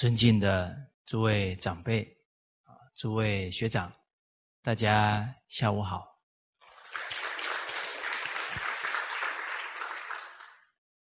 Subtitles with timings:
[0.00, 2.02] 尊敬的诸位长辈
[2.64, 3.94] 啊，诸位学长，
[4.62, 5.98] 大家下午好。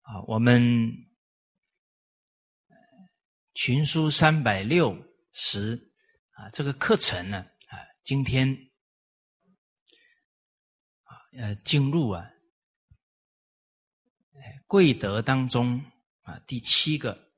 [0.02, 0.92] 啊，我们
[3.54, 4.94] 群书三百六
[5.32, 5.94] 十
[6.32, 7.38] 啊，这个课程呢
[7.70, 8.54] 啊，今天
[11.04, 12.30] 啊呃进入啊，
[14.68, 15.82] 贵德当中
[16.24, 17.29] 啊第七个。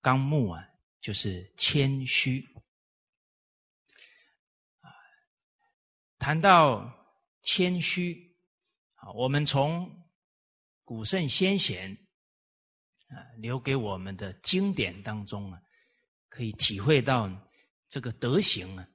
[0.00, 0.66] 纲目啊，
[1.00, 2.46] 就是谦虚。
[6.18, 6.92] 谈到
[7.42, 8.36] 谦虚
[8.94, 9.88] 啊，我们从
[10.84, 11.96] 古圣先贤
[13.08, 15.60] 啊留给我们的经典当中啊，
[16.28, 17.30] 可以体会到
[17.88, 18.88] 这个德行啊，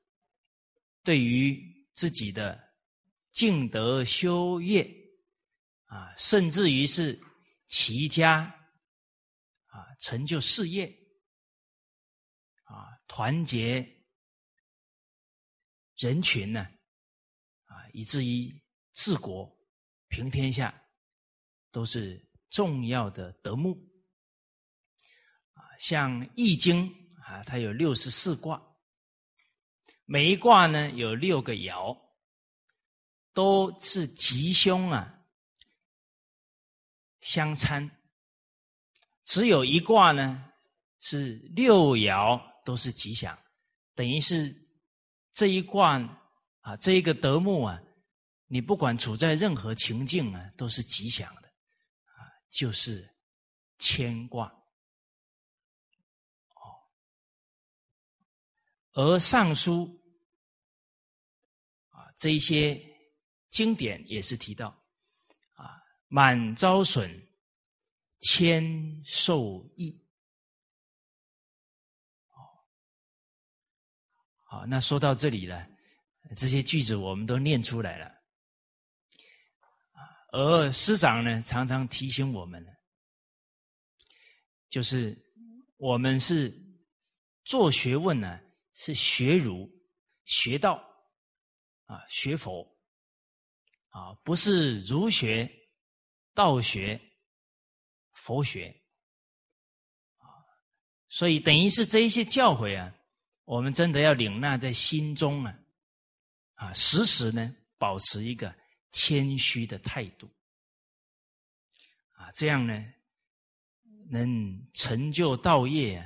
[1.03, 2.61] 对于自己的
[3.31, 4.85] 敬德修业
[5.85, 7.19] 啊，甚至于是
[7.67, 8.53] 齐家，
[10.03, 10.85] 成就事业
[12.65, 12.99] 啊。
[13.07, 14.03] 团结
[15.95, 16.59] 人群呢，
[17.67, 18.53] 啊，以至于
[18.91, 19.49] 治国
[20.09, 20.73] 平天下，
[21.71, 23.73] 都是重要的德目。
[25.53, 26.89] 啊，像《易经》
[27.23, 28.61] 啊，它有六十四卦，
[30.03, 31.97] 每一卦呢有六个爻，
[33.31, 35.25] 都是吉凶啊
[37.21, 37.89] 相参。
[39.23, 40.52] 只有一卦呢
[41.00, 42.42] 是六爻。
[42.66, 43.38] 都是吉祥，
[43.94, 44.56] 等于是
[45.34, 45.98] 这一卦
[46.61, 47.78] 啊，这一个德目啊，
[48.48, 51.48] 你不管处在任何情境啊，都是吉祥的
[52.06, 53.06] 啊，就是
[53.80, 54.48] 牵挂
[56.55, 56.72] 哦。
[58.94, 60.02] 而尚书
[61.90, 62.82] 啊，这一些
[63.50, 64.70] 经典也是提到
[65.55, 67.11] 啊，满招损，
[68.23, 70.02] 谦受益。
[74.45, 75.67] 好，那说到这里了，
[76.36, 78.11] 这些句子我们都念出来了。
[80.32, 82.66] 而师长呢，常常提醒我们，
[84.67, 85.16] 就是
[85.78, 86.52] 我们是
[87.44, 88.40] 做学问呢，
[88.73, 89.70] 是学儒、
[90.26, 90.76] 学道
[91.86, 92.64] 啊，学佛
[93.90, 95.48] 啊，不是儒学、
[96.34, 97.00] 道学、
[98.23, 98.73] 佛学
[100.20, 100.26] 啊，
[101.10, 102.95] 所以等于是这一些教诲啊。
[103.44, 105.60] 我们真的要领纳在心中啊，
[106.54, 108.56] 啊，时时呢保持一个
[108.94, 110.34] 谦虚的态度，
[112.14, 112.94] 啊，这样呢
[114.10, 116.02] 能成就道业，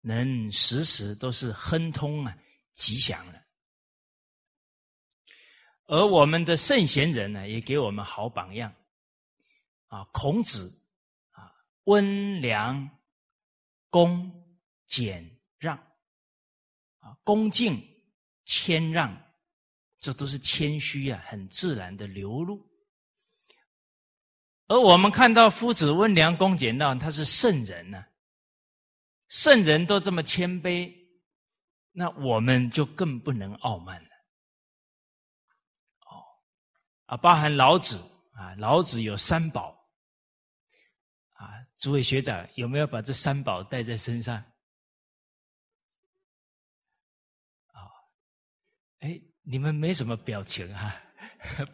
[0.00, 2.36] 能时时都是亨通啊，
[2.72, 3.40] 吉祥了。
[5.84, 8.74] 而我们的圣贤人呢，也给我们好榜样，
[9.86, 10.81] 啊，孔子，
[11.84, 12.90] 温良
[13.90, 14.30] 恭
[14.86, 15.76] 俭让。
[17.00, 17.82] 啊，恭敬、
[18.44, 19.12] 谦让，
[19.98, 22.64] 这都是谦虚啊，很自然的流露。
[24.68, 28.04] 而我们看到夫子温良恭俭让，他是圣人呢，
[29.28, 30.94] 圣人都这么谦卑，
[31.90, 34.08] 那我们就更不能傲慢了。
[36.06, 36.22] 哦，
[37.06, 37.98] 啊，包含老子
[38.34, 39.76] 啊，老子有三宝，
[41.82, 44.36] 诸位学长有没有把这三宝带在身上？
[47.72, 47.82] 啊
[49.00, 50.94] 哎，你们没什么表情啊？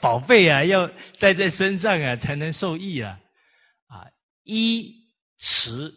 [0.01, 0.89] 宝贝啊，要
[1.21, 3.21] 带在身上啊，才能受益啊！
[3.85, 4.11] 啊，
[4.45, 5.07] 一
[5.37, 5.95] 慈，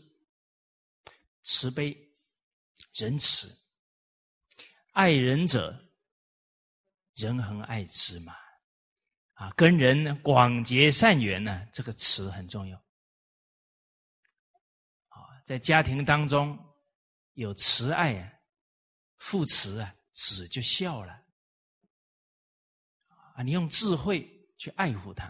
[1.44, 1.98] 慈悲，
[2.94, 3.50] 仁慈，
[4.92, 5.74] 爱人者，
[7.16, 8.36] 人恒爱之嘛。
[9.36, 12.78] 啊，跟人广结善缘呢，这个慈很重要。
[15.52, 16.58] 在家庭当中
[17.34, 18.34] 有慈爱啊，
[19.18, 21.12] 父慈啊，子就孝了。
[23.36, 24.26] 啊，你用智慧
[24.58, 25.26] 去爱护他，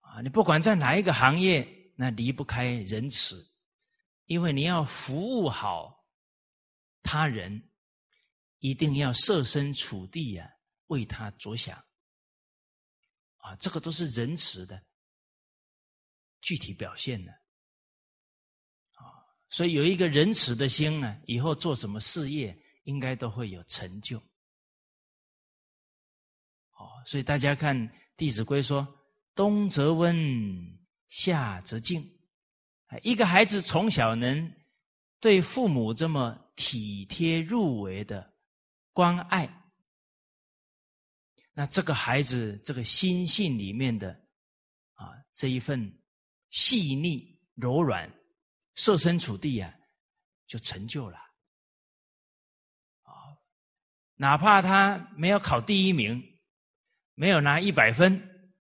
[0.00, 3.54] 啊，你不管在哪一个行业，那离不开仁慈，
[4.26, 6.06] 因为你要服务好
[7.02, 7.70] 他人，
[8.58, 10.46] 一定要设身处地呀，
[10.88, 11.82] 为他着想，
[13.38, 14.84] 啊，这个都是仁慈的
[16.42, 17.32] 具体表现呢，
[19.50, 24.16] 所以有一个仁慈的心呢，以后做什么事业，应该都会有成就。
[26.78, 27.76] 哦，所以大家看
[28.16, 28.86] 《弟子规》说
[29.34, 30.16] ：“冬则温，
[31.08, 32.02] 夏则静。”
[33.02, 34.52] 一个孩子从小能
[35.20, 38.32] 对父母这么体贴入微的
[38.92, 39.48] 关爱，
[41.52, 44.10] 那这个孩子这个心性里面的
[44.94, 46.00] 啊这一份
[46.50, 48.12] 细腻柔软，
[48.80, 49.74] 设身处地啊，
[50.46, 51.18] 就成就了。
[53.02, 53.12] 啊，
[54.14, 56.40] 哪怕他没有考第一名，
[57.12, 58.56] 没有拿一百分，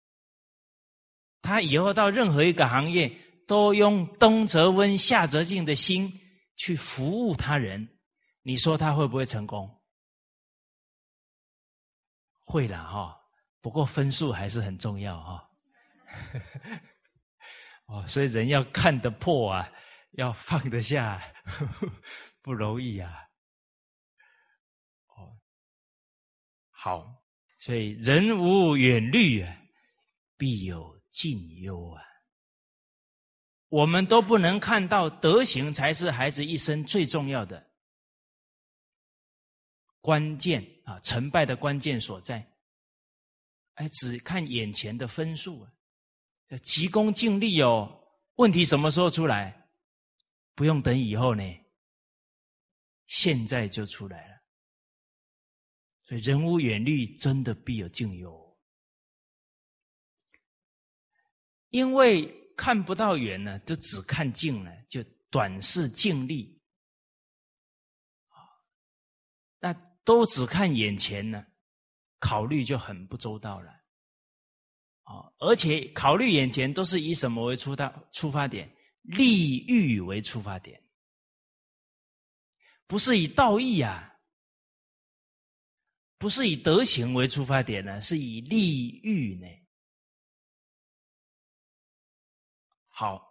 [1.42, 3.14] 他以后到任何一个行业，
[3.46, 6.10] 都用冬则温、夏则静的心
[6.56, 7.86] 去服务他人，
[8.40, 9.70] 你说他会不会成功？
[12.42, 13.20] 会了哈，
[13.60, 15.50] 不过分数还是很重要哈。
[17.84, 19.70] 哦，所以人要看得破啊，
[20.16, 21.22] 要放得下，
[22.42, 23.12] 不容易啊。
[25.08, 25.38] 哦，
[26.70, 27.22] 好，
[27.58, 29.62] 所以人无远虑啊，
[30.36, 32.02] 必有近忧啊。
[33.68, 37.70] 我们都不能看到德行才是孩子一生最重要的
[40.00, 42.36] 关键啊，成败的关键所在。
[43.74, 45.70] 哎，只看眼前的分数啊。
[46.62, 48.02] 急功近利哦，
[48.36, 49.65] 问题什么时候出来？
[50.56, 51.42] 不用等以后呢，
[53.06, 54.34] 现在就出来了。
[56.02, 58.58] 所以人无远虑，真的必有近忧。
[61.68, 62.26] 因为
[62.56, 66.58] 看不到远呢，就只看近了，就短视近利
[68.28, 68.38] 啊。
[69.58, 69.72] 那
[70.04, 71.46] 都只看眼前呢，
[72.18, 73.70] 考虑就很不周到了。
[75.02, 78.74] 啊，而且考虑眼前都是以什么为出道出发点？
[79.06, 80.82] 利欲为出发点，
[82.86, 84.18] 不是以道义啊，
[86.18, 89.46] 不是以德行为出发点呢，是以利欲呢。
[92.88, 93.30] 好，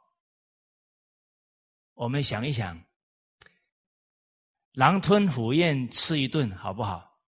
[1.93, 2.81] 我们想一想，
[4.71, 7.19] 狼吞虎咽吃一顿好不好？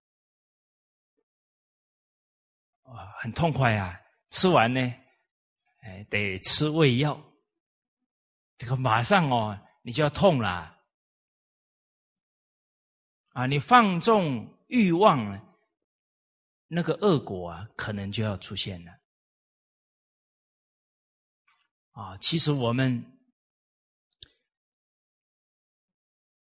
[2.84, 4.00] 啊，很痛快啊！
[4.30, 4.80] 吃完呢，
[5.80, 7.22] 哎，得吃胃药。
[8.58, 10.82] 这个马上哦，你就要痛了
[13.34, 13.46] 啊！
[13.46, 15.58] 你放纵欲望，
[16.68, 18.92] 那个恶果啊，可能就要出现了
[21.92, 22.18] 啊！
[22.18, 23.20] 其实我们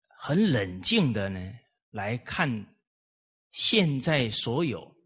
[0.07, 1.39] 很冷静的呢，
[1.91, 2.75] 来看
[3.51, 4.97] 现在所有。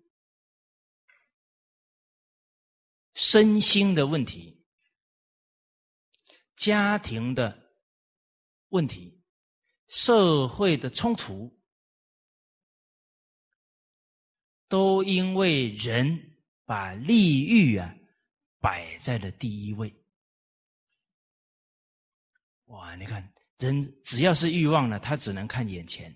[3.13, 4.60] 身心的问题、
[6.61, 7.73] 家庭的
[8.67, 9.19] 问题、
[9.87, 11.59] 社会的冲突，
[14.67, 17.91] 都因为人把利欲啊
[18.59, 19.91] 摆在了第一位。
[22.65, 22.93] 哇！
[22.95, 26.15] 你看，人只要是欲望了，他只能看眼前。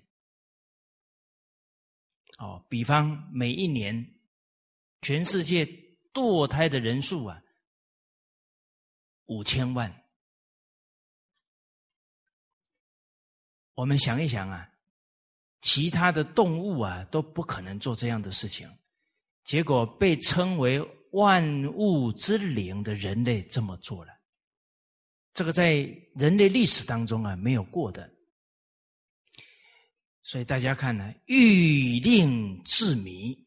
[2.38, 4.16] 哦，比方每一年，
[5.02, 5.66] 全世界。
[6.14, 7.44] 堕胎的人数啊，
[9.26, 10.05] 五千万。
[13.76, 14.68] 我们想一想啊，
[15.62, 18.68] 其他的动物啊都不可能做这样的事情，
[19.44, 24.12] 结果被称为万物之灵的人类这么做了，
[25.34, 25.76] 这个在
[26.16, 28.12] 人类历史当中啊没有过的。
[30.24, 33.46] 所以大家看呢，欲令自迷。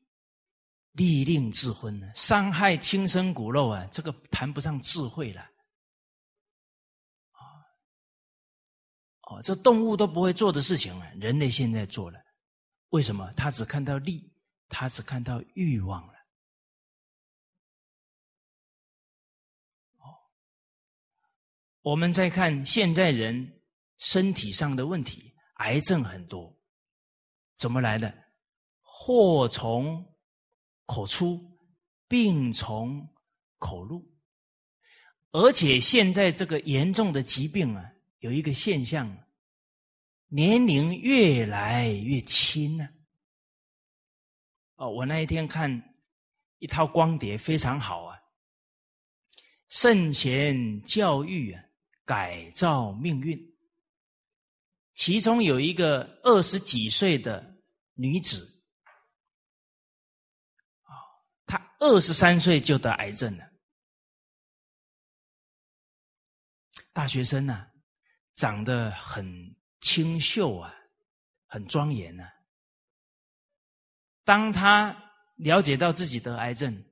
[0.93, 2.11] 利令智昏呢？
[2.17, 3.87] 伤害亲生骨肉啊！
[3.93, 5.49] 这个谈不上智慧了，
[9.31, 12.19] 哦，这动物都不会做的事情啊，人类现在做了，
[12.91, 13.31] 为什么？
[13.37, 14.33] 他只看到利，
[14.69, 16.15] 他只看到欲望了。
[19.99, 20.17] 哦，
[21.83, 23.61] 我们再看现在人
[23.99, 26.57] 身体上的问题，癌症很多，
[27.57, 28.13] 怎么来的？
[28.83, 30.07] 祸从。
[30.91, 31.39] 口出，
[32.09, 33.07] 病从
[33.59, 34.03] 口入，
[35.33, 39.09] 而且现在这个严重的疾病啊，有一个现象，
[40.27, 42.89] 年龄越来越轻呢。
[44.77, 45.95] 哦，我那一天看
[46.59, 48.19] 一套光碟非常好啊，
[49.69, 51.65] 圣贤教育啊，
[52.05, 53.57] 改造命运，
[54.95, 57.57] 其中有一个二十几岁的
[57.95, 58.65] 女子
[61.47, 61.65] 她。
[61.81, 63.53] 二十三岁就得癌症了，
[66.93, 67.68] 大学生呢，
[68.39, 69.27] 长得很
[69.81, 70.73] 清秀啊，
[71.47, 72.25] 很庄严呢。
[74.23, 74.97] 当他
[75.35, 76.85] 了解到自己得癌症，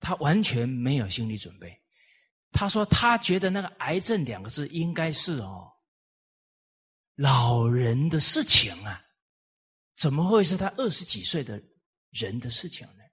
[0.00, 1.80] 他完全没有心理准备。
[2.50, 5.70] 他说：“他觉得那个癌症两个字应该是哦，
[7.14, 9.00] 老人的事情啊，
[9.94, 11.62] 怎么会是他二十几岁的
[12.10, 13.04] 人的事情呢？”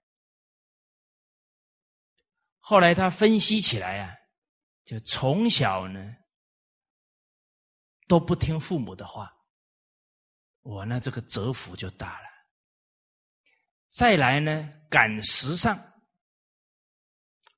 [2.58, 4.12] 后来他分析起来啊，
[4.84, 6.16] 就从小呢
[8.08, 9.32] 都不听父母的话，
[10.62, 12.26] 我那这个折福就大了。
[13.90, 15.76] 再来呢，赶时尚，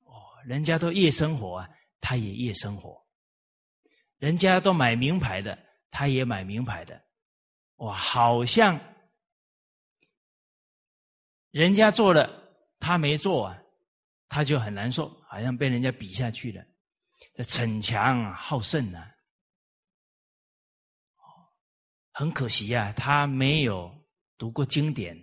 [0.03, 0.13] 哦，
[0.45, 3.01] 人家都夜生活啊，他也夜生活；
[4.17, 5.57] 人家都买名牌的，
[5.89, 7.01] 他也买名牌的。
[7.77, 8.79] 哇，好像
[11.51, 12.29] 人家做了，
[12.79, 13.61] 他没做啊，
[14.29, 16.63] 他就很难受，好像被人家比下去了。
[17.33, 19.05] 这逞强好胜呢，
[22.11, 23.91] 很可惜呀，他没有
[24.37, 25.17] 读过经典。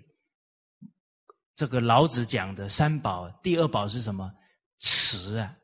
[1.54, 4.32] 这个老子讲的三宝，第二宝是什么？
[4.78, 5.56] 慈啊，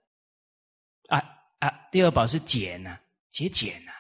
[1.08, 1.18] 啊
[1.60, 1.70] 啊！
[1.92, 2.98] 第二宝是俭呐，
[3.30, 3.92] 节俭呐。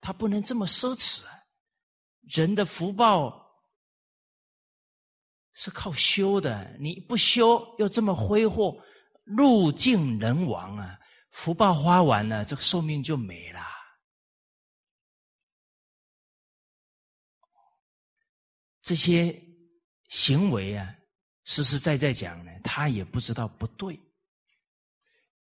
[0.00, 1.32] 他不能这么奢侈啊！
[2.20, 3.46] 人的福报
[5.54, 8.78] 是靠修的，你不修又这么挥霍，
[9.24, 10.98] 路尽人亡啊！
[11.30, 13.60] 福报花完了，这个寿命就没了。
[18.88, 19.38] 这些
[20.08, 20.96] 行为啊，
[21.44, 23.94] 实实在在讲呢，他也不知道不对。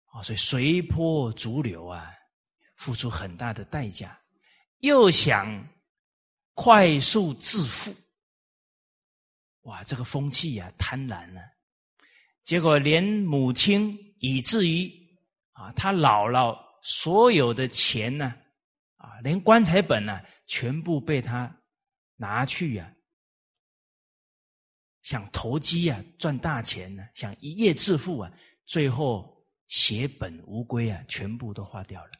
[0.06, 2.10] 啊，所以随波逐流啊，
[2.78, 4.18] 付出很大的代价，
[4.80, 5.68] 又想
[6.54, 7.94] 快速致富，
[9.64, 11.42] 哇，这个风气呀，贪婪了，
[12.44, 14.90] 结果连母亲，以至于。
[15.52, 18.34] 啊，他姥姥所有的钱呢，
[18.96, 21.54] 啊，连棺材本呢，全部被他
[22.16, 22.92] 拿去呀，
[25.04, 28.32] 想投机啊，赚大钱呢，想一夜致富啊，
[28.66, 32.12] 最后血本无归啊，全部都花掉了。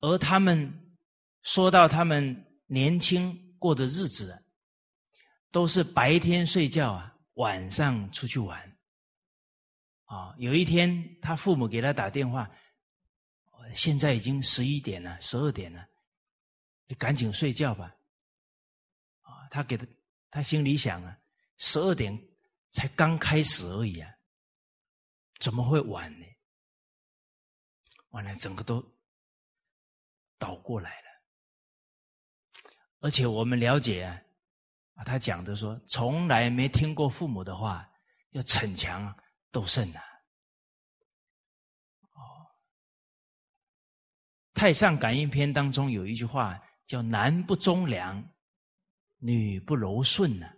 [0.00, 0.96] 而他们
[1.42, 4.44] 说到他们年轻过的日子，
[5.50, 7.14] 都是白天睡觉啊。
[7.34, 8.76] 晚上出去玩，
[10.06, 12.50] 啊，有一天他父母给他打电话，
[13.72, 15.86] 现在已经十一点了，十二点了，
[16.88, 17.94] 你赶紧睡觉吧。
[19.22, 19.86] 啊，他给他，
[20.30, 21.16] 他心里想啊，
[21.58, 22.12] 十二点
[22.70, 24.12] 才刚开始而已啊，
[25.38, 26.26] 怎么会晚呢？
[28.08, 28.82] 完了，整个都
[30.38, 31.06] 倒过来了，
[33.00, 34.20] 而且我们了解啊。
[35.06, 37.88] 他讲的说，从来没听过父母的话，
[38.30, 39.16] 要逞强
[39.52, 40.02] 斗胜啊。
[42.14, 42.18] 哦，
[44.58, 48.26] 《太上感应篇》当中有一句话叫“男不忠良，
[49.18, 50.50] 女不柔顺”呐。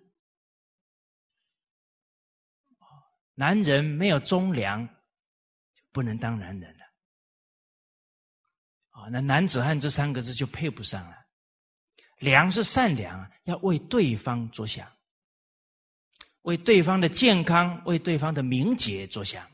[3.34, 4.88] 男人没有忠良，
[5.90, 6.84] 不能当男人了。
[8.90, 11.16] 啊，那男子汉这三个字就配不上了。
[12.18, 14.88] 良是善良，要为对方着想，
[16.42, 19.44] 为对方的健康，为对方的名节着想。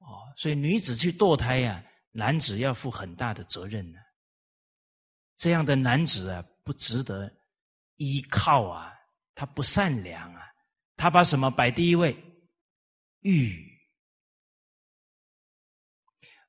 [0.00, 3.98] 哦，所以女子去堕胎呀，男子要负很大的责任呢。
[5.40, 7.34] 这样的男子啊，不值得
[7.96, 8.92] 依靠啊，
[9.34, 10.46] 他不善良啊，
[10.98, 12.14] 他把什么摆第一位？
[13.20, 13.66] 欲。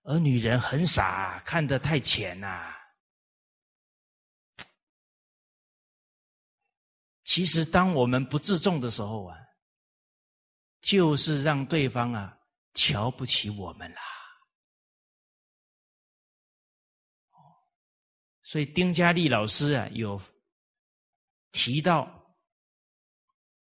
[0.03, 2.75] 而女人很傻，看得太浅呐。
[7.23, 9.37] 其实，当我们不自重的时候啊，
[10.81, 12.37] 就是让对方啊
[12.73, 14.01] 瞧不起我们啦。
[18.51, 20.21] 所以丁嘉丽老师啊有
[21.53, 22.01] 提到，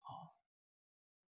[0.02, 0.30] 哦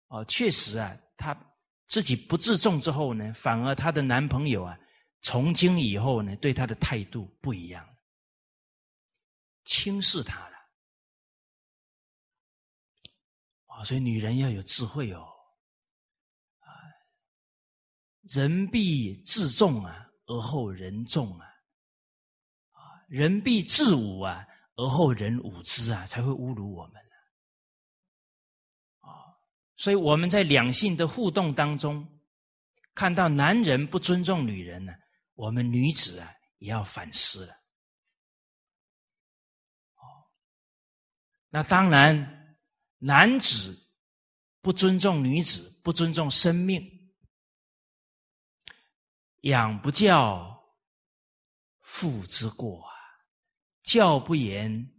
[0.07, 1.39] 哦，确实啊，她
[1.85, 4.75] 自己不自重之后呢，反而她的男朋友啊，
[5.21, 7.87] 从今以后呢，对她的态度不一样，
[9.65, 10.51] 轻视她。
[13.67, 15.31] 啊，所以女人要有智慧哦，
[18.33, 21.52] 人必自重啊，而后人重，啊，
[23.13, 24.43] 人必自侮啊，
[24.75, 26.95] 而后人侮之啊，才会侮辱我们
[29.01, 29.37] 啊。
[29.75, 32.03] 所以我们在两性的互动当中，
[32.95, 34.91] 看到男人不尊重女人呢，
[35.35, 37.53] 我们女子啊也要反思了。
[39.93, 40.25] 哦，
[41.49, 42.39] 那当然。
[43.05, 43.77] 男子
[44.61, 46.81] 不尊重女子，不尊重生命，
[49.41, 50.57] 养不教，
[51.81, 52.92] 父之过啊；
[53.83, 54.91] 教不严，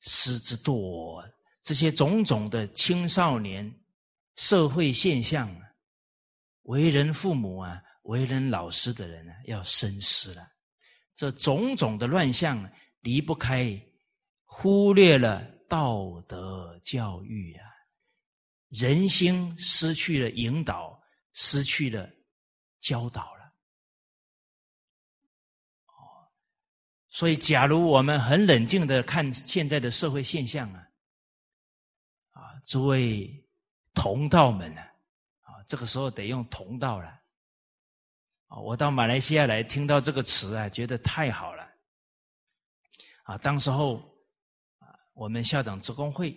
[0.00, 1.22] 师之惰。
[1.62, 3.70] 这些种种的青少年
[4.36, 5.54] 社会现象，
[6.62, 10.48] 为人父母啊，为人老师的人啊，要深思了。
[11.14, 12.66] 这种种的乱象，
[13.00, 13.78] 离不开
[14.44, 15.46] 忽略了。
[15.70, 17.62] 道德教育啊，
[18.70, 21.00] 人心失去了引导，
[21.32, 22.10] 失去了
[22.80, 23.39] 教导了。
[27.10, 30.88] 所以假如我们很冷静的看现在的社会现象啊，
[32.30, 33.28] 啊，诸位
[33.94, 34.82] 同道们啊，
[35.42, 37.08] 啊，这个时候得用同道了。
[38.46, 41.68] 啊，我到马来西亚来，听到这个词啊，觉得太好了。
[43.24, 43.96] 啊，当时候
[44.78, 46.32] 啊，我们校长职工会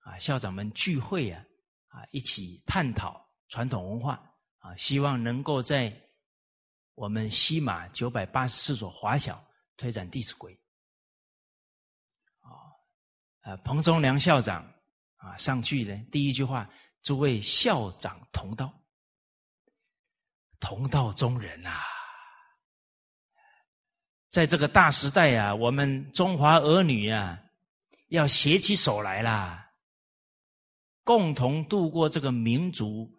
[0.00, 1.44] 啊，校长们聚会啊，
[1.88, 4.18] 啊，一起探讨传统文化
[4.60, 5.94] 啊，希望能够在
[6.94, 9.42] 我们西马九百八十四所华小
[9.80, 10.52] 推展《弟子规》。
[12.40, 12.52] 啊，
[13.40, 14.62] 呃，彭忠良校长
[15.16, 16.68] 啊，上去呢，第一句话
[17.02, 18.70] ：“诸位校长同道。”
[20.60, 21.70] 同道中人呐，
[24.28, 27.42] 在这个大时代啊，我们中华儿女啊，
[28.08, 29.72] 要携起手来啦，
[31.02, 33.10] 共同度过这个民族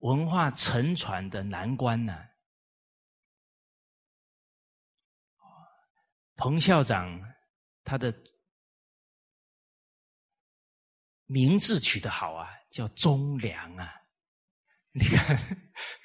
[0.00, 2.28] 文化沉船的难关呢。
[6.36, 7.20] 彭校长
[7.84, 8.14] 他的
[11.26, 13.90] 名字取得好啊，叫忠良啊。
[14.92, 15.36] 你看，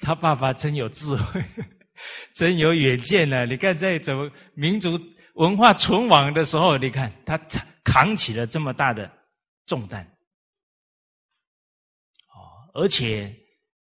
[0.00, 1.40] 他爸爸真有智慧，
[2.34, 3.46] 真有远见呢。
[3.46, 4.98] 你看，在怎么民族
[5.34, 7.38] 文化存亡的时候，你看他
[7.84, 9.08] 扛起了这么大的
[9.66, 10.04] 重担。
[12.26, 13.32] 哦，而且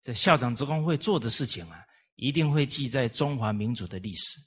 [0.04, 1.84] 这校长职工会做的事情啊，
[2.16, 4.40] 一定会记在中华民族的历史。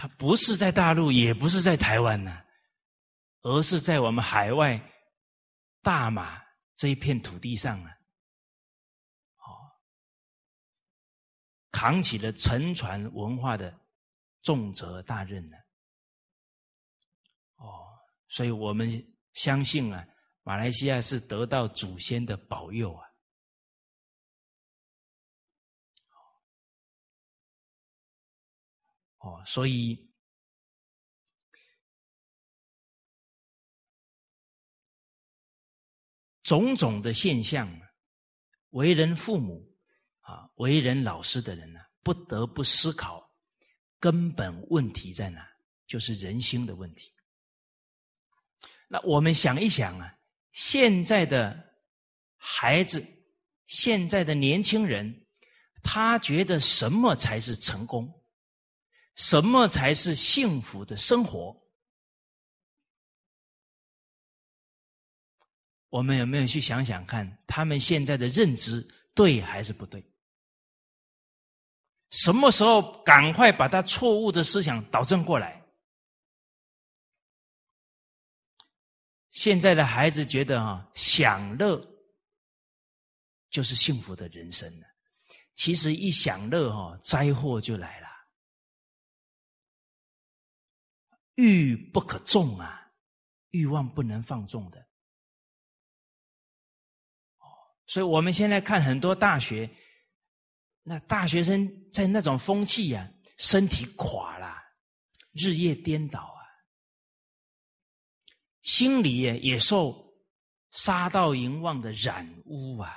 [0.00, 2.40] 他不是在大陆，也不是在台湾呢，
[3.42, 4.80] 而是在我们海外
[5.82, 6.40] 大马
[6.76, 7.90] 这一片土地上啊。
[9.38, 9.50] 哦
[11.72, 13.76] 扛起了沉船文化的
[14.42, 15.56] 重责大任呢。
[17.56, 17.82] 哦，
[18.28, 18.88] 所以我们
[19.32, 20.06] 相信啊，
[20.44, 23.07] 马来西亚是得到祖先的保佑啊。
[29.18, 30.10] 哦，所以
[36.42, 37.68] 种种的现象，
[38.70, 39.66] 为人父母。
[40.20, 43.32] 啊，为人老师的人呢，不得不思考
[43.98, 45.42] 根本问题在哪，
[45.86, 47.10] 就是人心的问题。
[48.88, 50.14] 那我们想一想啊，
[50.52, 51.74] 现在的
[52.36, 53.02] 孩子，
[53.64, 55.26] 现在的年轻人，
[55.82, 58.17] 他觉得什么才是成功？
[59.18, 61.54] 什么才是幸福的生活？
[65.88, 68.80] 我们有没有去想想看，他们现在的认知
[69.16, 70.04] 对还是不对？
[72.10, 75.66] 什么时候赶快把他错误的思想导正过来？
[79.30, 81.84] 现在的孩子觉得啊，享乐
[83.50, 84.86] 就是幸福的人生了。
[85.56, 88.07] 其实一享乐哈，灾祸就来了。
[91.38, 92.90] 欲不可纵啊，
[93.50, 94.80] 欲望不能放纵的。
[97.38, 97.46] 哦，
[97.86, 99.70] 所以我们现在看很多大学。
[100.82, 104.56] 那大学生在那种风气呀，身体垮了，
[105.32, 106.42] 日夜颠倒啊，
[108.62, 110.12] 心里也也受
[110.72, 112.92] 杀盗淫妄的染污啊。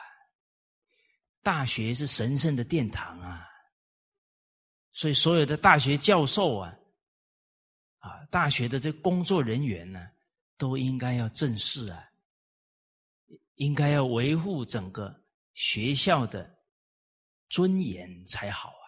[1.44, 3.46] 大学是神圣的殿堂啊，
[4.94, 6.76] 所以所有的大学教授啊，
[8.02, 10.12] 啊，大学的这工作人员呢，
[10.58, 12.12] 都应该要正视啊，
[13.56, 15.24] 应该要维护整个
[15.56, 16.60] 学校的。
[17.54, 18.88] 尊严才好啊！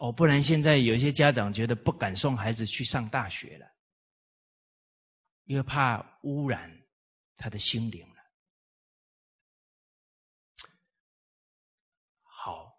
[0.00, 3.76] 哦，不然现在有些家长觉得不敢送孩子去上大学了，
[5.44, 6.68] 因为怕污染
[7.36, 8.20] 他的心灵了。
[12.24, 12.74] 好，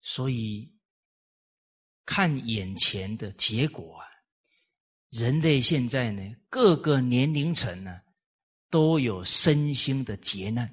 [0.00, 0.73] 所以
[2.04, 4.06] 看眼前的结果啊，
[5.10, 8.00] 人类现在呢，各个年龄层呢。
[8.70, 10.68] 都有身心的劫难。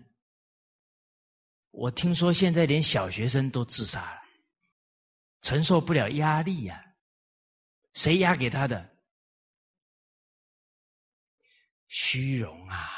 [1.70, 4.22] 我听说现在连小学生都自杀了，
[5.42, 6.84] 承受不了压力呀。
[7.94, 8.90] 谁压给他的？
[11.90, 12.90] 虚荣啊！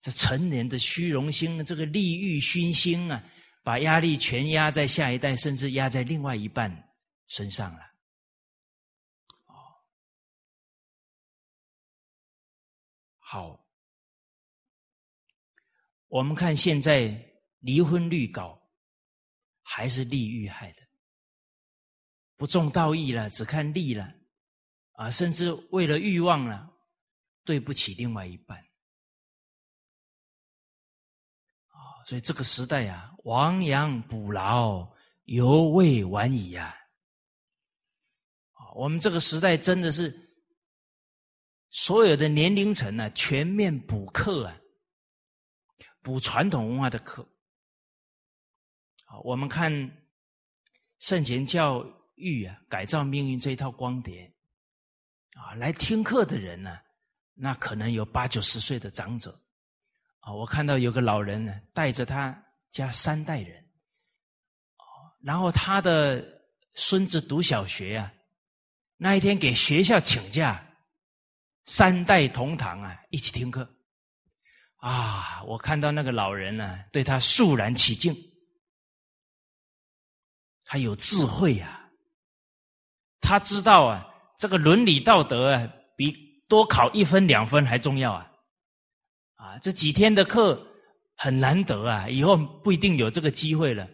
[0.00, 3.22] 这成年的虚荣心，这个利欲熏心啊，
[3.64, 6.70] 把压力全压在下一代，甚至压在另外一半
[7.26, 7.80] 身上了。
[9.46, 9.54] 哦
[13.18, 13.66] 好，
[16.08, 17.08] 我们看现在
[17.60, 18.60] 离婚率高，
[19.62, 20.82] 还是利欲害的，
[22.36, 24.14] 不重道义了，只看利了，
[24.92, 26.70] 啊，甚至为了欲望了，
[27.44, 28.62] 对不起另外一半。
[32.06, 34.86] 所以这个时代呀，亡羊补牢，
[35.24, 36.76] 犹未晚矣呀！
[38.74, 40.14] 我们这个时代真的是
[41.70, 44.60] 所有的年龄层呢，全面补课啊，
[46.02, 47.22] 补传统文化的课。
[49.06, 49.70] 啊，我们看
[50.98, 51.86] 圣贤教
[52.16, 54.30] 育啊，改造命运这一套光碟
[55.34, 56.78] 啊，来听课的人呢，
[57.32, 59.40] 那可能有八九十岁的长者。
[60.24, 62.34] 啊，我看到有个老人呢，带着他
[62.70, 63.62] 家三代人，
[64.78, 66.24] 哦，然后他的
[66.74, 68.10] 孙子读小学呀，
[68.96, 70.66] 那一天给学校请假，
[71.66, 73.68] 三代同堂啊，一起听课，
[74.76, 78.16] 啊，我看到那个老人呢，对他肃然起敬，
[80.64, 81.86] 他有智慧呀，
[83.20, 84.08] 他知道啊，
[84.38, 86.10] 这个伦理道德啊，比
[86.48, 88.30] 多考一分两分还重要啊。
[89.58, 90.66] 这几天的课
[91.16, 93.84] 很难得啊，以后不一定有这个机会了。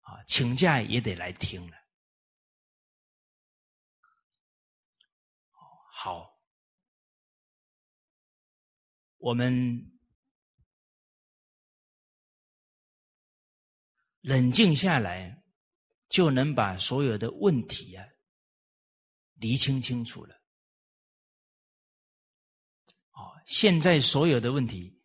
[0.00, 1.76] 啊，请假也得来听了。
[5.92, 6.40] 好，
[9.18, 10.00] 我们
[14.22, 15.42] 冷静下来，
[16.08, 18.04] 就能把所有的问题啊
[19.34, 20.39] 理清清楚了。
[23.50, 24.96] 现在所有的问题，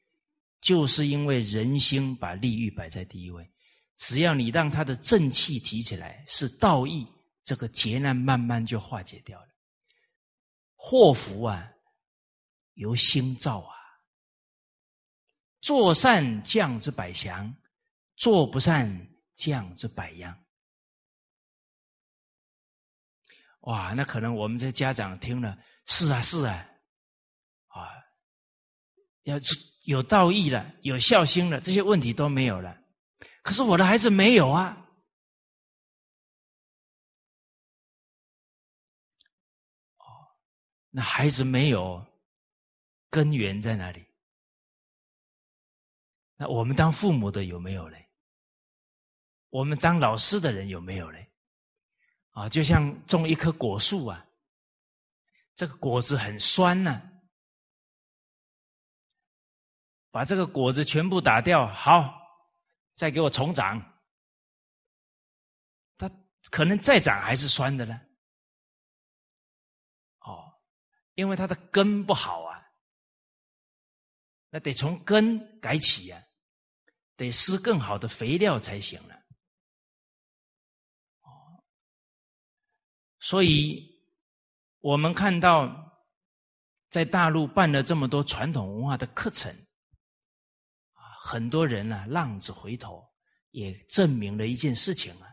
[0.62, 3.52] 就是因为人心把利益摆在第一位。
[3.96, 7.08] 只要你让他的正气提起来，是道义，
[7.44, 9.48] 这个劫难慢慢就化解掉了。
[10.76, 11.68] 祸福啊，
[12.76, 13.74] 由心造啊。
[15.60, 17.52] 做善降之百祥，
[18.16, 20.46] 做不善降之百殃。
[23.62, 26.70] 哇，那可能我们这家长听了，是啊，是啊。
[29.26, 29.38] 要
[29.84, 32.80] 有道义了，有孝心了，这些问题都没有了。
[33.42, 34.88] 可是我的孩子没有啊！
[39.98, 40.06] 哦，
[40.90, 42.06] 那孩子没有
[43.10, 44.06] 根源在哪里？
[46.38, 48.08] 那我们当父母的有没有嘞？
[49.50, 51.28] 我们当老师的人有没有嘞？
[52.32, 54.26] 啊，就像种一棵果树啊，
[55.56, 57.12] 这个果子很酸呢。
[60.16, 62.18] 把这个果子全部打掉，好，
[62.94, 63.78] 再给我重长。
[65.98, 66.10] 它
[66.50, 68.00] 可能再长还是酸的呢。
[70.20, 70.58] 哦，
[71.16, 72.66] 因为它的根不好啊，
[74.52, 76.24] 那得从根改起呀，
[77.18, 79.16] 得施更好的肥料才行了。
[81.24, 81.62] 哦，
[83.20, 84.02] 所以
[84.80, 85.70] 我们看到
[86.88, 89.54] 在大陆办了这么多传统文化的课程。
[91.28, 93.04] 很多人呢，浪子回头，
[93.50, 95.28] 也证明了一件事情啊，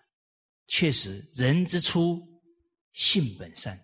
[0.66, 2.18] 确实人之初
[2.94, 3.78] 性本善，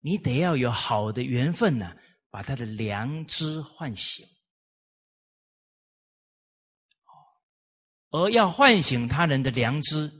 [0.00, 1.94] 你得要有好的缘分呢，
[2.30, 4.26] 把他的良知唤醒。
[8.08, 10.10] 而要唤醒他人的良知，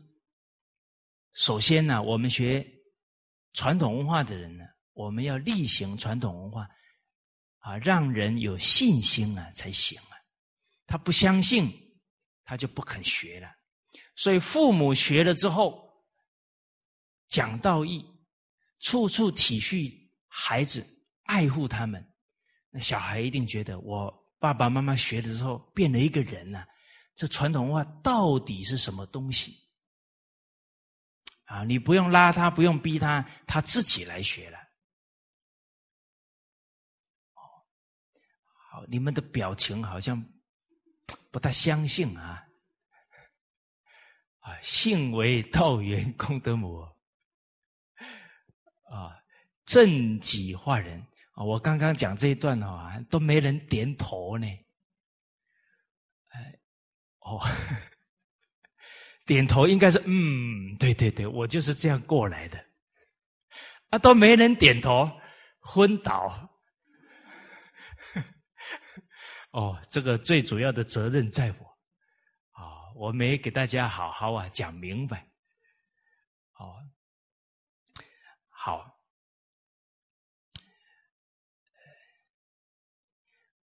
[1.33, 2.69] 首先呢，我们学
[3.55, 6.69] 传统文化的人呢，我们要力行传统文化，
[7.61, 9.99] 啊，让人有信心啊，才行。
[10.87, 11.71] 他不相信，
[12.45, 13.51] 他就不肯学了。
[14.17, 16.05] 所以父母学了之后，
[17.29, 18.05] 讲道义，
[18.81, 19.93] 处处体恤
[20.29, 20.87] 孩子，
[21.25, 22.05] 爱护他们，
[22.71, 26.65] 那小孩一定觉得我爸爸妈妈学了之后变了一个人呢。
[27.17, 29.57] 这传统文化到底是什么东西？
[31.45, 34.59] 啊，你不用拉他，不用逼他，他自己来学了。
[37.35, 37.43] 哦，
[38.71, 40.25] 好，你们的表情好像。
[41.31, 42.47] 不大相信啊！
[44.41, 46.81] 啊，信为道源功德母
[48.91, 49.19] 啊，
[49.65, 51.01] 正己化人
[51.33, 51.43] 啊！
[51.43, 54.47] 我刚刚讲这一段啊，都没人点头呢。
[56.29, 56.59] 哎，
[57.21, 57.41] 哦，
[59.27, 62.65] 点头应该是嗯，对对对，我就是这样过来的。
[63.89, 65.11] 啊，都没人点头，
[65.61, 66.51] 昏倒。
[69.55, 71.79] 哦，这个最主要的责任在我，
[72.61, 75.31] 啊，我没给大家好好啊讲明白，
[76.55, 76.75] 哦，
[78.49, 78.99] 好，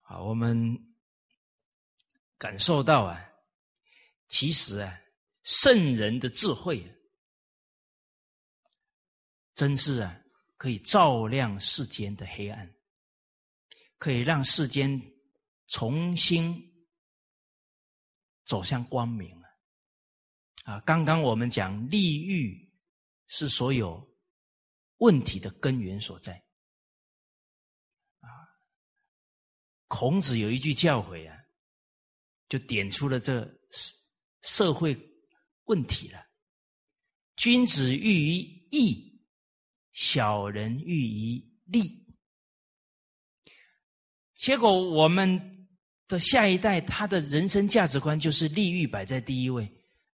[0.03, 0.79] 好，我们
[2.37, 3.27] 感受到啊，
[4.27, 5.01] 其实啊，
[5.43, 6.87] 圣人的智慧，
[9.55, 10.21] 真是啊，
[10.59, 12.75] 可以照亮世间的黑暗，
[13.97, 15.01] 可以让世间。
[15.69, 16.87] 重新
[18.45, 19.49] 走向光明了。
[20.65, 22.71] 啊，刚刚我们讲利欲
[23.27, 24.07] 是所有
[24.99, 26.35] 问题的根源所在。
[28.21, 28.29] 啊，
[29.87, 31.39] 孔子有一句教诲啊，
[32.49, 33.97] 就点出了这社
[34.43, 34.99] 社会
[35.65, 36.23] 问题了。
[37.37, 39.23] 君子喻于义，
[39.93, 42.07] 小人喻于利。
[44.35, 45.58] 结果我们
[46.09, 49.71] 的下一代，他的人生价值观就是利欲摆在第一位，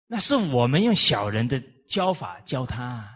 [0.06, 2.84] 那是我们用小人的教法教他。
[2.84, 3.10] 啊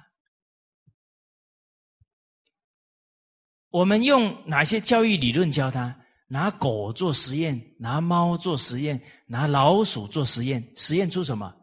[3.71, 5.95] 我们用哪些教育理论教他？
[6.27, 11.55] 拿狗做实验，拿猫做实验，拿老鼠做实验，实验出什么？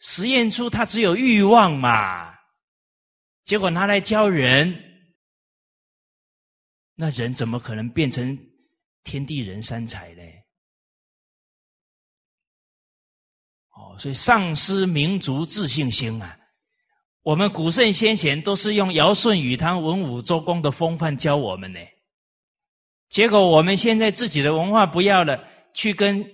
[0.00, 2.34] 实验出他只有欲望嘛，
[3.44, 4.74] 结果拿来教人，
[6.94, 8.38] 那人怎么可能变成
[9.10, 10.22] 天地人三才呢？
[13.74, 16.38] 哦，所以丧失民族自信心啊！
[17.22, 21.80] 我们古圣先贤都是用尧舜禹汤文武周公的风范教我们呢，
[23.08, 25.44] 结果我们现在自己的文化不要了，
[25.74, 26.24] 去跟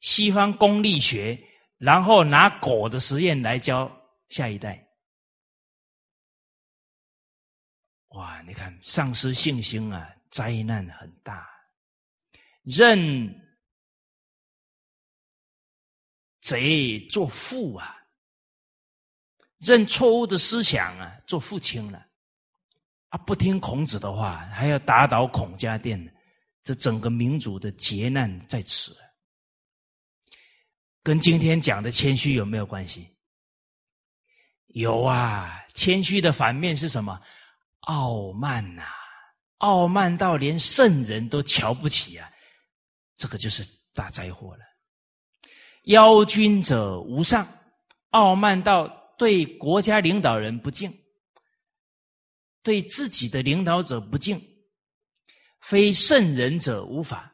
[0.00, 1.40] 西方功利学。
[1.78, 3.90] 然后拿狗的实验来教
[4.30, 4.82] 下一代，
[8.08, 8.40] 哇！
[8.48, 11.55] 你看，丧失信心啊，灾难很大。
[12.66, 13.32] 认
[16.40, 17.96] 贼做父啊，
[19.58, 22.04] 认错误的思想啊，做父亲了
[23.10, 23.18] 啊！
[23.18, 26.12] 不听孔子的话，还要打倒孔家店，
[26.64, 28.96] 这整个民族的劫难在此。
[31.04, 33.16] 跟今天讲的谦虚有没有关系？
[34.66, 37.22] 有啊，谦虚的反面是什么？
[37.82, 38.82] 傲慢呐，
[39.58, 42.28] 傲慢到连圣人都瞧不起啊，
[43.16, 44.64] 这个就是大灾祸了。
[45.84, 47.46] 邀君者无上，
[48.10, 50.92] 傲慢到对国家领导人不敬，
[52.62, 54.40] 对自己的领导者不敬，
[55.60, 57.32] 非圣人者无法，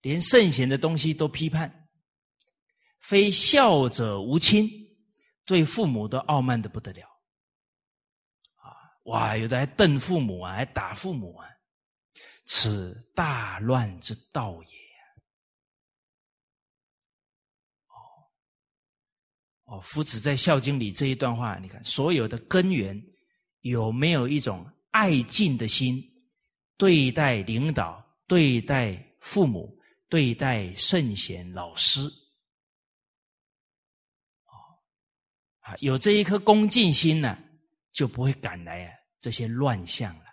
[0.00, 1.88] 连圣贤的东西都批判。
[3.00, 4.68] 非孝者无亲，
[5.44, 7.08] 对父母都傲慢的不得了，
[9.04, 11.48] 哇，有的还瞪父母啊，还打父母啊，
[12.44, 14.78] 此大乱之道也。
[17.88, 17.94] 哦，
[19.72, 22.94] 哦，夫子在《孝经》里这一段话，你看，所有的根源
[23.62, 25.98] 有没有一种爱敬的心，
[26.76, 29.74] 对待领导，对待父母，
[30.10, 32.02] 对待圣贤老师？
[34.42, 34.52] 哦
[35.60, 37.38] 啊，有这一颗恭敬心呢，
[37.92, 40.24] 就不会赶来啊这些乱象了。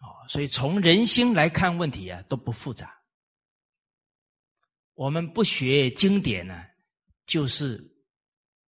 [0.00, 2.98] 哦，所以从人心来看问题啊，都不复杂。
[4.94, 6.64] 我们不学经典呢，
[7.28, 7.80] 就是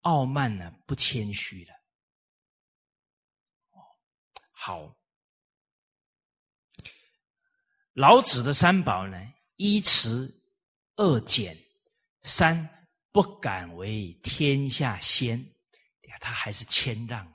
[0.02, 1.74] 傲慢呢，不谦虚了。
[4.52, 4.96] 好，
[7.94, 9.18] 老子的三宝呢，
[9.56, 10.32] 一慈，
[10.94, 11.56] 二俭，
[12.22, 12.76] 三。
[13.12, 15.44] 不敢为天下先，
[16.20, 17.34] 他还是谦让啊。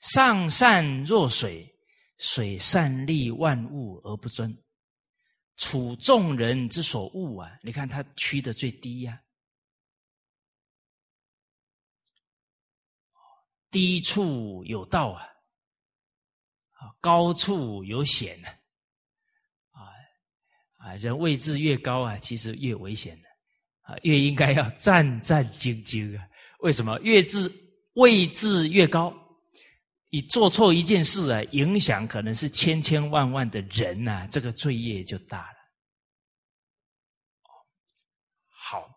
[0.00, 1.72] 上善若水，
[2.18, 4.52] 水善利万物而不争，
[5.58, 7.56] 处众人之所恶啊。
[7.62, 9.21] 你看他屈的最低呀，
[13.72, 15.26] 低处有道啊，
[16.74, 18.48] 啊，高处有险呢，
[19.72, 19.90] 啊
[20.78, 23.32] 啊，人位置越高啊，其实越危险的。
[23.82, 26.24] 啊，越应该要战战兢兢啊！
[26.60, 26.96] 为什么？
[27.00, 27.52] 越置
[27.94, 29.12] 位置越高，
[30.08, 35.56] 你做错一件事啊，影响可能是千千万万的人呐，这个罪业就大了。
[38.46, 38.88] 好，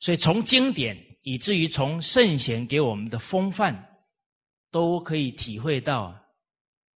[0.00, 0.96] 所以从经典
[1.30, 4.02] 以至于从圣贤给我们的风范，
[4.68, 6.12] 都可以体会到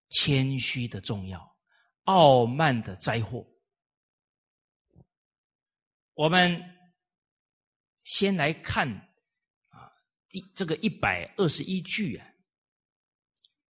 [0.09, 1.57] 谦虚的重要，
[2.03, 3.47] 傲慢的灾祸。
[6.15, 6.61] 我们
[8.03, 8.89] 先来看
[9.69, 9.93] 啊，
[10.29, 12.27] 第这个一百二十一句啊，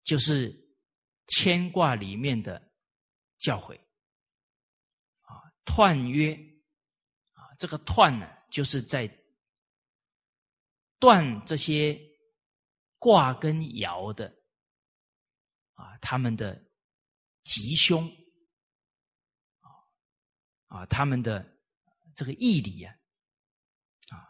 [0.03, 0.51] 就是
[1.27, 2.73] 牵挂里面的
[3.37, 3.79] 教诲
[5.21, 5.45] 啊。
[5.67, 6.33] 彖曰
[7.35, 9.07] 啊，这个彖呢，就是在
[10.99, 12.01] 断这些
[12.99, 14.27] 卦跟爻的
[15.75, 16.65] 啊，他们的
[17.43, 18.07] 吉凶
[19.61, 19.69] 啊
[20.67, 21.53] 啊，他们的。
[22.17, 22.97] 这个义理呀，
[24.11, 24.23] 啊，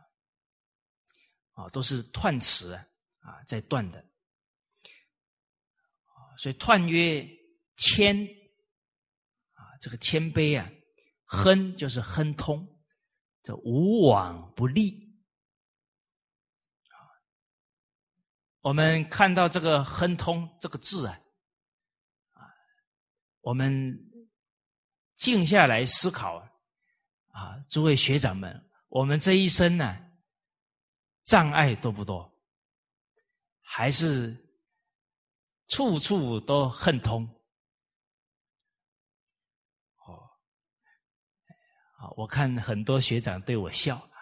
[1.53, 2.87] 啊，都是断词啊，
[3.18, 4.03] 啊，在断的，
[6.38, 7.29] 所以断曰
[7.77, 8.16] 谦，
[9.53, 10.66] 啊，这个谦卑啊，
[11.27, 12.66] 亨就是亨通，
[13.42, 15.04] 这无往不利。
[18.64, 21.20] 我们看到这个“亨通”这个字啊，
[22.33, 22.48] 啊，
[23.42, 23.94] 我们
[25.16, 26.37] 静下来思考
[27.27, 29.94] 啊，诸位学长们，我们这一生呢，
[31.24, 32.35] 障碍多不多？
[33.61, 34.35] 还是
[35.68, 37.22] 处处都亨通？
[40.07, 40.24] 哦，
[41.98, 44.16] 啊，我看很多学长对我笑啊，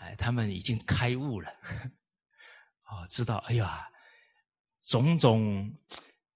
[0.00, 1.48] 哎，他们已经开悟了。
[2.88, 3.90] 哦，知道，哎呀，
[4.86, 5.72] 种种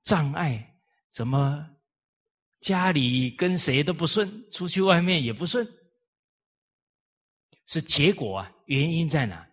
[0.02, 0.76] 障碍，
[1.10, 1.68] 怎么
[2.60, 5.66] 家里跟谁都不顺，出去外面也不顺，
[7.66, 8.52] 是结果啊？
[8.66, 9.48] 原因在哪？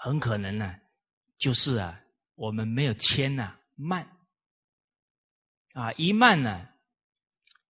[0.00, 0.80] 很可能呢，
[1.36, 2.00] 就是啊，
[2.36, 4.08] 我们没有谦呐，慢
[5.72, 6.68] 啊，一慢呢，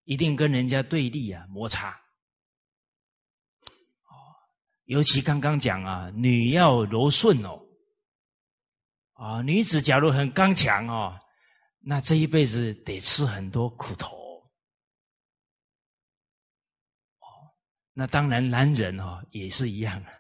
[0.05, 1.99] 一定跟人家对立啊，摩擦。
[4.89, 7.61] 尤其刚刚讲啊，女要柔顺哦，
[9.13, 11.15] 啊，女子假如很刚强哦，
[11.81, 14.17] 那这一辈子得吃很多苦头。
[17.19, 17.29] 哦，
[17.93, 20.11] 那当然男人哦也是一样的。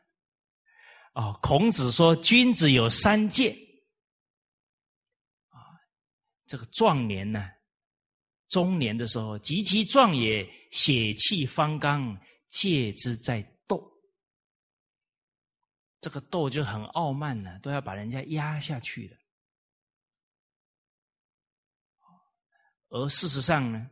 [1.14, 3.52] 哦，孔子说君子有三戒，
[5.48, 5.56] 啊，
[6.44, 7.48] 这个壮年呢，
[8.48, 12.14] 中年的时候极其壮也，血气方刚，
[12.48, 13.42] 戒之在。
[16.00, 19.16] 这个斗就很傲慢了，都要把人家压下去了。
[22.90, 23.90] 而事实上呢，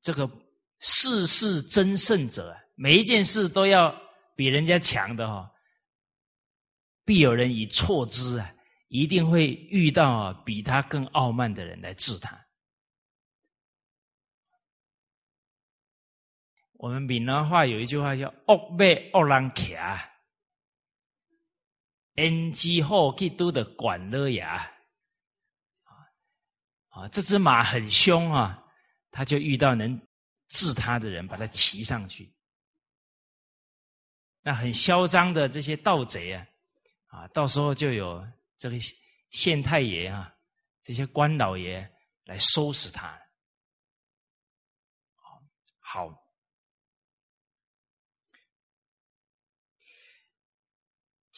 [0.00, 0.30] 这个
[0.78, 3.94] 事事争胜者，每一件事都要
[4.34, 5.52] 比人家强的哈，
[7.04, 8.54] 必有人以错之啊，
[8.88, 12.46] 一定会遇到啊比他更傲慢的人来治他。
[16.80, 19.76] 我们闽南话有一句话叫“恶马恶人骑”，
[22.16, 24.72] 恩基后去都的管了呀。
[25.82, 25.92] 啊
[26.88, 28.64] 啊，这只马很凶啊，
[29.10, 30.00] 他就遇到能
[30.48, 32.34] 治他的人，把他骑上去。
[34.40, 36.46] 那很嚣张的这些盗贼啊，
[37.08, 38.76] 啊，到时候就有这个
[39.28, 40.34] 县太爷啊，
[40.82, 41.86] 这些官老爷
[42.24, 43.20] 来收拾他。
[45.78, 46.19] 好。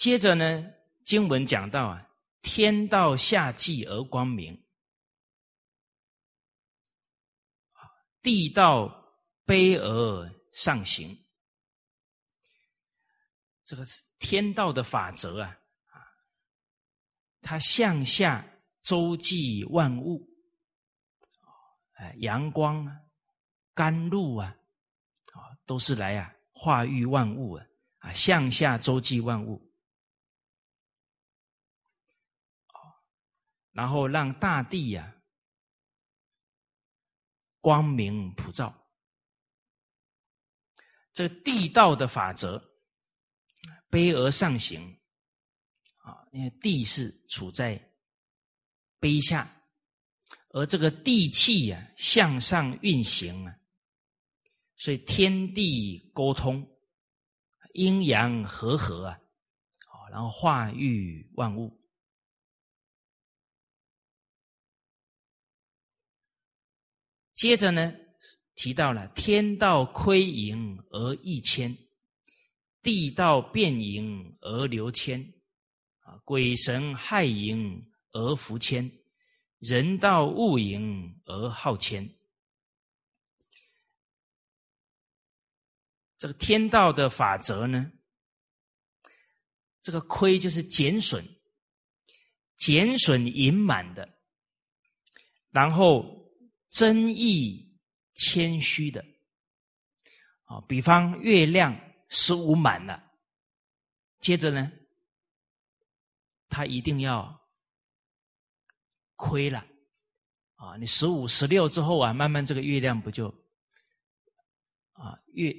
[0.03, 0.69] 接着呢，
[1.05, 2.11] 经文讲到啊，
[2.43, 4.61] 天道下济而光明，
[8.21, 8.89] 地道
[9.47, 11.17] 卑而上行。
[13.65, 13.87] 这个
[14.19, 16.03] 天道的法则啊，啊，
[17.41, 18.45] 它向下
[18.83, 20.29] 周济万物，
[22.17, 23.01] 阳光啊，
[23.73, 24.49] 甘露啊，
[25.33, 27.65] 啊，都是来啊化育万物啊，
[27.99, 29.72] 啊，向下周济万物。
[33.73, 35.15] 然后让大地呀
[37.61, 38.87] 光明普照，
[41.13, 42.63] 这地道的法则，
[43.91, 45.01] 卑而上行
[45.99, 47.81] 啊，因为地是处在
[49.01, 49.49] 卑下，
[50.51, 53.57] 而这个地气呀向上运行啊，
[54.77, 56.69] 所以天地沟通，
[57.75, 59.21] 阴阳和合啊，
[59.87, 61.82] 好，然后化育万物。
[67.43, 67.93] 接着呢，
[68.55, 71.77] 提到了天道亏盈而益谦，
[72.81, 75.21] 地道变盈而流谦，
[76.03, 78.89] 啊，鬼神害盈而福谦，
[79.59, 82.09] 人道恶盈而好谦。
[86.19, 87.91] 这个天道的法则呢，
[89.83, 91.25] 这个亏就是减损，
[92.57, 94.09] 减损盈满的，
[95.51, 96.22] 然后。
[96.73, 97.79] 真意
[98.15, 99.05] 谦虚的，
[100.45, 103.13] 啊，比方月亮十五满了，
[104.21, 104.73] 接着呢，
[106.49, 107.47] 他一定要
[109.17, 109.67] 亏了，
[110.55, 113.29] 啊，你十五、十六之后啊，慢慢这个月亮不就，
[114.93, 115.55] 啊，月，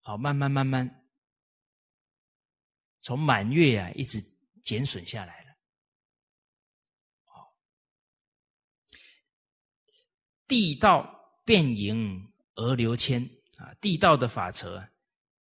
[0.00, 1.08] 好，慢慢慢慢，
[3.00, 4.20] 从满月啊，一直
[4.64, 5.50] 减损下来了。
[10.50, 11.08] 地道
[11.44, 12.20] 变盈
[12.56, 13.22] 而流谦
[13.56, 14.84] 啊，地道的法则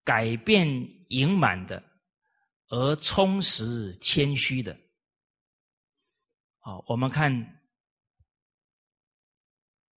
[0.04, 0.68] 改变
[1.08, 1.84] 盈满的，
[2.68, 4.80] 而充实谦虚的。
[6.60, 7.60] 好，我们看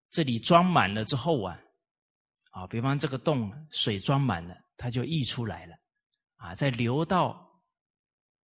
[0.08, 1.60] 这里装满了之后啊，
[2.52, 5.76] 啊，比方这个洞水装满了，它就溢出来了，
[6.36, 7.62] 啊，再流到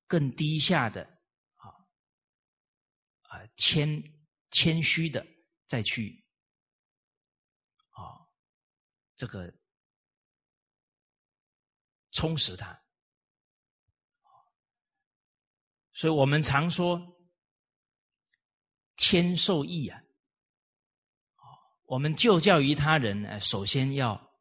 [0.06, 1.02] 更低下的
[1.56, 1.72] 啊
[3.22, 4.04] 啊谦
[4.52, 5.26] 谦虚的
[5.66, 6.22] 再去
[9.18, 9.54] 这个
[12.12, 12.82] 充实它。
[15.92, 17.02] 所以我们常说
[18.98, 20.00] 谦受益啊，
[21.86, 24.40] 我们就教于他人，首先要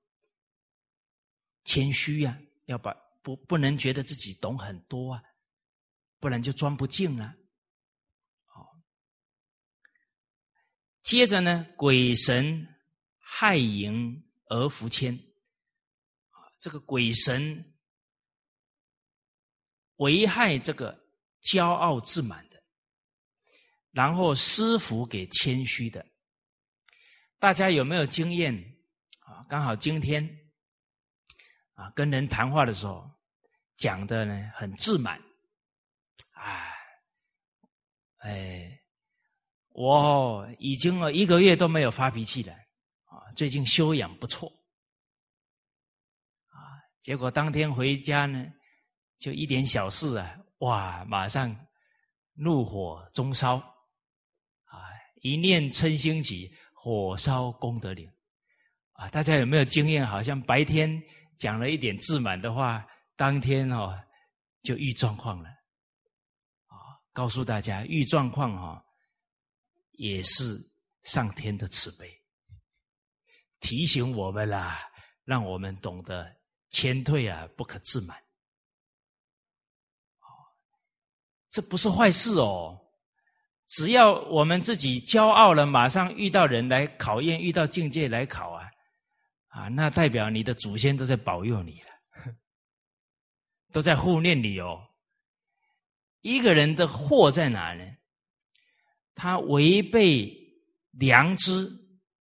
[1.64, 5.22] 谦虚呀，要把不不能觉得自己懂很多啊，
[6.18, 7.35] 不然就装不进啊。
[8.45, 8.79] 好，
[11.01, 12.66] 接着呢，鬼神
[13.18, 15.14] 害淫而福谦，
[16.30, 17.74] 啊，这个鬼神
[19.97, 21.05] 危害这个。
[21.42, 22.61] 骄傲自满的，
[23.92, 26.05] 然后施福给谦虚的。
[27.38, 28.53] 大家有没有经验
[29.20, 29.47] 啊？
[29.49, 30.28] 刚好今天
[31.74, 33.09] 啊，跟人谈话的时候
[33.76, 35.22] 讲的呢很自满，
[36.32, 36.74] 啊，
[38.16, 38.80] 哎，
[39.68, 42.53] 我已经了一个月都没有发脾气了，
[43.37, 44.49] 最近修养不错
[46.49, 46.80] 啊。
[47.01, 48.45] 结果当天回家呢，
[49.18, 50.39] 就一点小事啊。
[50.61, 51.05] 哇！
[51.05, 51.55] 马上
[52.32, 53.57] 怒火中烧，
[54.64, 54.89] 啊！
[55.20, 58.11] 一念嗔心起，火烧功德林。
[58.93, 59.07] 啊！
[59.11, 60.07] 大家有没有经验？
[60.07, 60.99] 好像白天
[61.37, 64.03] 讲了一点自满的话，当天哦
[64.62, 65.51] 就遇状况了。
[66.68, 66.97] 啊！
[67.12, 68.82] 告诉大家，遇状况哈
[69.93, 70.59] 也是
[71.03, 72.16] 上天的慈悲，
[73.67, 74.79] 提醒我们啦，
[75.25, 76.33] 让我们懂得
[76.71, 78.17] 谦退啊，不可自满。
[80.21, 80.31] 哦
[81.51, 82.81] 这不是坏事哦，
[83.67, 88.71] 只要我们自己骄傲了，马上遇到人来考验，遇到境界来考啊，
[89.49, 91.89] 啊，那代表你的祖先都在保佑你了，
[93.73, 94.81] 都在护念你哦。
[96.21, 97.85] 一个人的祸在哪呢？
[99.12, 100.33] 他违背
[100.93, 101.69] 良知，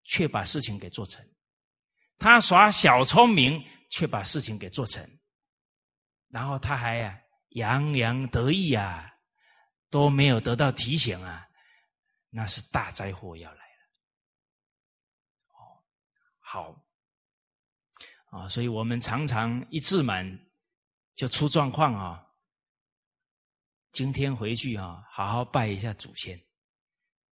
[0.05, 1.21] 却把事情给做成；
[2.17, 5.07] 他耍小聪明，却把事情给做成，
[6.29, 9.11] 然后他还呀洋洋得意啊。
[9.91, 11.47] 都没有得到提醒啊，
[12.29, 13.83] 那是大灾祸要来了。
[15.53, 15.79] 哦，
[16.41, 16.75] 好，
[18.31, 20.27] 啊，所以我们常常一自满
[21.13, 22.21] 就出状况啊。
[23.93, 26.37] 今天回去啊，好好拜一下祖先，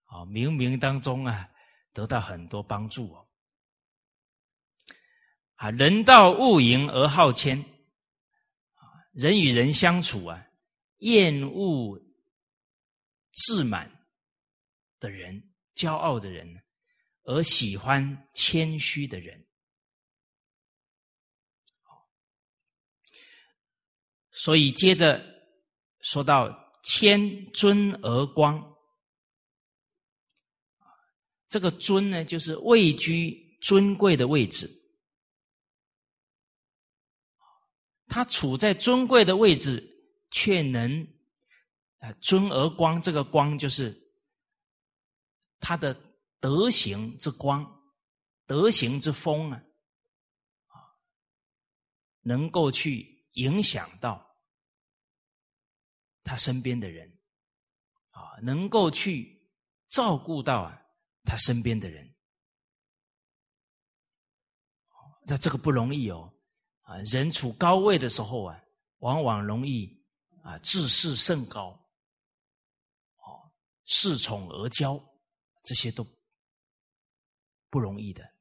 [0.05, 1.49] 啊，冥冥当中啊，
[1.91, 3.22] 得到很多帮助哦。
[5.63, 8.83] 啊，人道物盈而好谦，啊，
[9.13, 10.45] 人与人相处啊，
[10.97, 11.97] 厌恶。
[13.31, 13.89] 自满
[14.99, 15.41] 的人，
[15.73, 16.61] 骄傲的人，
[17.23, 19.43] 而喜欢谦虚的人。
[24.29, 25.25] 所以接着
[26.01, 28.75] 说到谦尊而光，
[31.49, 34.82] 这个尊呢，就是位居尊贵的位置。
[38.07, 39.83] 他处在尊贵的位置，
[40.31, 41.07] 却能。
[41.99, 43.97] 啊，尊而光，这个光就是
[45.61, 45.93] 他的
[46.41, 47.65] 德行之光，
[48.45, 49.63] 德行之风啊，
[50.67, 50.75] 啊，
[52.19, 54.35] 能够去影响到
[56.25, 57.09] 他身边的人，
[58.09, 59.49] 啊，能够去
[59.87, 60.85] 照顾到啊
[61.23, 62.13] 他身边的人，
[65.25, 66.32] 那这个不容易哦，
[66.83, 68.63] 啊，人处高位的时候啊，
[68.99, 69.89] 往往容易
[70.43, 71.69] 啊自视甚高。
[73.17, 73.51] 哦
[73.85, 75.03] 恃宠而骄，
[75.63, 76.07] 这些都
[77.69, 78.31] 不容易的。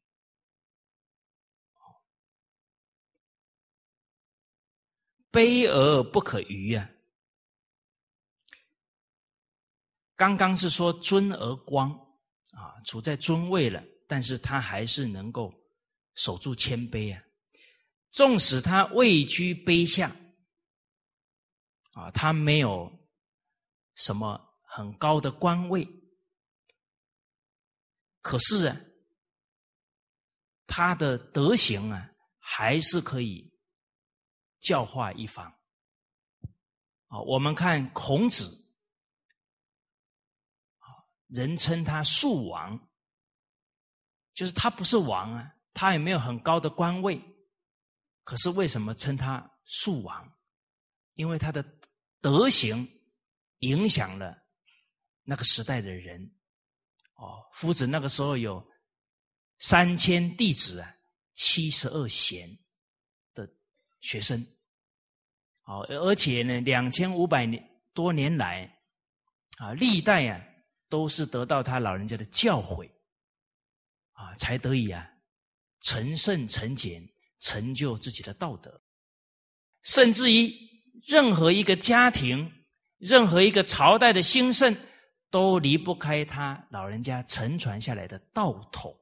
[5.33, 6.91] 卑而不可逾啊！
[10.15, 11.91] 刚刚是说尊而光
[12.51, 15.51] 啊，处在尊位了，但是他还是能够
[16.17, 17.23] 守住谦卑啊。
[18.13, 20.15] 纵使他位居卑下
[21.95, 22.89] 啊，他没有
[23.95, 24.49] 什么。
[24.75, 25.87] 很高的官位，
[28.23, 28.81] 可是啊，
[30.67, 33.53] 他的德行啊，还是可以
[34.61, 35.45] 教化一方。
[37.09, 38.47] 啊，我们看孔子，
[40.79, 40.89] 啊，
[41.27, 42.89] 人称他树王，
[44.33, 47.23] 就是他不是王啊，他也没有很高的官位，
[48.25, 50.33] 可是为什么称他树王？
[51.15, 51.65] 因为他的
[52.21, 52.89] 德行
[53.59, 54.41] 影响了。
[55.25, 56.21] 那个时代的人，
[57.15, 58.61] 哦，夫子那个时候有
[59.59, 60.97] 三千弟子啊，
[61.35, 62.49] 七十二贤
[63.33, 63.49] 的
[64.01, 64.45] 学生。
[65.61, 67.65] 好，而且呢，两千五百年
[67.95, 68.83] 多年来，
[69.59, 70.45] 啊，历代啊，
[70.89, 72.91] 都是得到他老人家的教诲，
[74.15, 75.09] 啊，才得以啊，
[75.83, 77.01] 成圣成简，
[77.43, 78.81] 成就自己的道德。
[79.83, 80.51] 甚至于
[81.07, 82.51] 任何一个家庭，
[82.97, 84.75] 任何一个朝代的兴盛，
[85.31, 88.99] 都离不开他老人家承传下来的道统。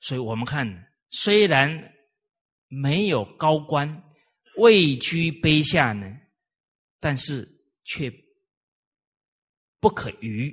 [0.00, 0.64] 所以我们看，
[1.10, 1.90] 虽然。
[2.74, 4.02] 没有高官，
[4.56, 6.10] 位居卑下呢，
[6.98, 7.46] 但是
[7.84, 8.10] 却
[9.78, 10.50] 不可逾。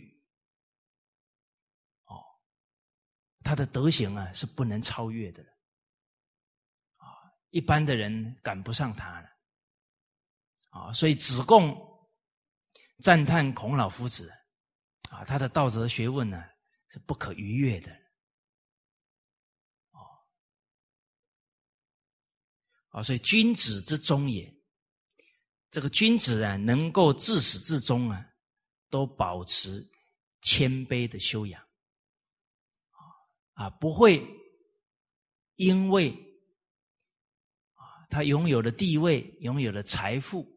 [2.07, 2.19] 哦，
[3.49, 5.41] 他的德行啊是不能超越的
[6.97, 7.09] 啊，
[7.49, 9.27] 一般的人赶不上他了。
[10.69, 11.75] 啊，所以子贡
[12.99, 14.31] 赞叹孔老夫子
[15.09, 16.39] 啊，他的道德学问呢
[16.89, 17.91] 是不可逾越的。
[22.91, 24.55] 啊，所以君子之忠也。
[25.71, 28.23] 这个君子啊，能够自始至终啊，
[28.91, 29.83] 都保持
[30.41, 31.67] 谦卑的修养，
[33.59, 34.25] 啊，不会
[35.55, 36.11] 因为
[37.73, 40.47] 啊他拥有的地位、拥有的财富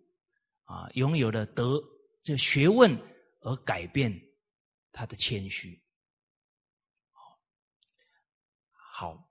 [0.63, 1.83] 啊、拥有的德
[2.23, 2.97] 这学问
[3.41, 4.13] 而改变
[4.93, 5.83] 他的谦虚。
[8.71, 9.29] 好。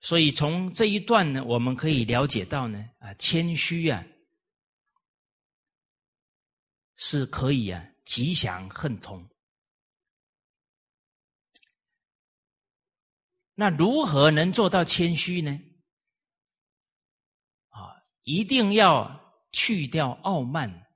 [0.00, 4.04] 所以从这一段呢，我们可以了解到呢，啊，谦虚啊，
[6.96, 9.28] 是可以啊，吉祥亨通。
[13.54, 15.50] 那如何能做到谦虚呢？
[17.68, 20.86] 啊，一定要去掉傲慢，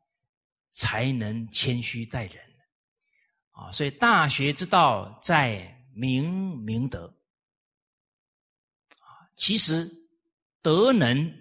[0.73, 2.45] 才能谦虚待人。
[3.51, 7.13] 啊，所以大学之道在明明德。
[9.37, 9.89] 其实，
[10.61, 11.33] 德能、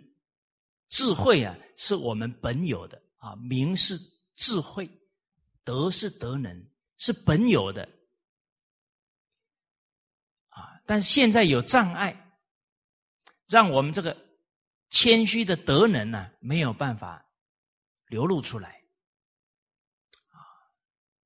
[0.89, 3.35] 智慧啊，是我们本有的啊。
[3.37, 3.97] 明是
[4.37, 4.89] 智慧，
[5.65, 7.83] 德是德能，是本有的
[10.47, 10.79] 啊。
[10.85, 12.39] 但是现在有障碍，
[13.47, 14.15] 让我们这个
[14.89, 17.25] 谦虚的德能呢，没有办法
[18.05, 18.69] 流露出来
[20.29, 20.39] 啊。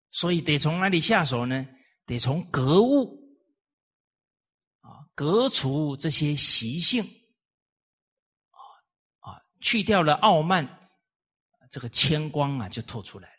[0.09, 1.67] 所以得从哪里下手呢？
[2.07, 3.21] 得从格物。
[5.13, 7.03] 革除这些习性，
[8.49, 8.59] 啊
[9.19, 10.80] 啊，去掉了傲慢，
[11.71, 13.35] 这个谦光啊就透出来了。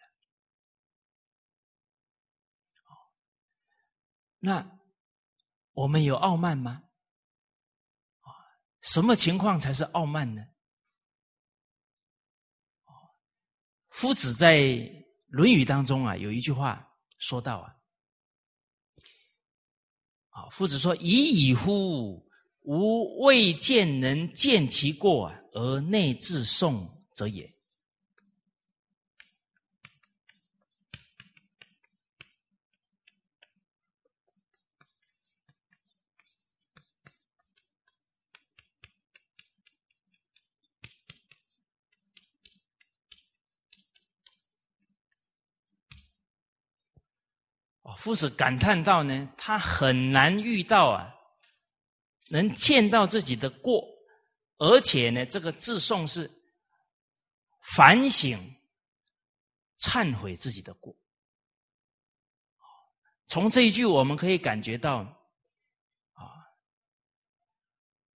[4.40, 4.80] 那
[5.70, 6.82] 我们有傲慢吗？
[8.22, 8.28] 啊，
[8.80, 10.42] 什么情况才是傲慢呢？
[13.90, 14.56] 夫子在
[15.28, 17.76] 《论语》当中啊，有一句话说到啊。
[20.30, 20.48] 啊！
[20.48, 22.26] 夫子说：“已矣乎！
[22.62, 27.46] 吾未见能见其过而内自颂者也。”
[48.02, 51.14] 夫子感叹到呢，他很难遇到啊，
[52.30, 53.80] 能见到自己的过，
[54.58, 56.28] 而且呢，这个自颂是
[57.76, 58.56] 反省、
[59.78, 60.92] 忏悔自己的过。
[63.28, 64.96] 从这一句，我们可以感觉到，
[66.14, 66.26] 啊，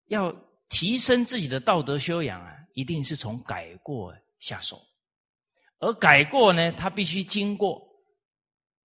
[0.07, 0.35] 要
[0.69, 4.85] 提升自己的道德修养啊，一定是从改过下手，
[5.79, 7.81] 而改过呢，他必须经过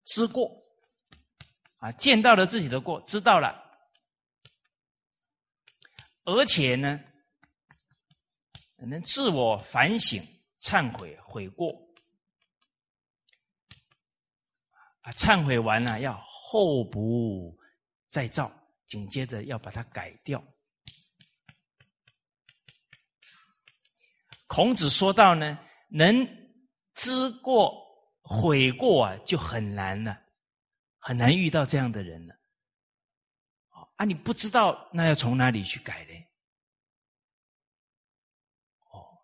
[0.06, 0.61] 知过。
[1.82, 3.60] 啊，见到了自己的过，知道了，
[6.26, 7.04] 而且呢，
[8.78, 10.24] 能自我反省、
[10.60, 11.74] 忏悔、悔过。
[15.02, 17.58] 啊，忏悔完了要后不
[18.08, 18.52] 再造，
[18.86, 20.44] 紧接着要把它改掉。
[24.46, 25.58] 孔子说到呢，
[25.90, 26.28] 能
[26.94, 27.74] 知过、
[28.22, 30.22] 悔过啊，就很难了。
[31.04, 32.36] 很难遇到这样的人了，
[33.96, 36.14] 啊，你不知道那要从哪里去改呢？
[38.92, 39.18] 哦，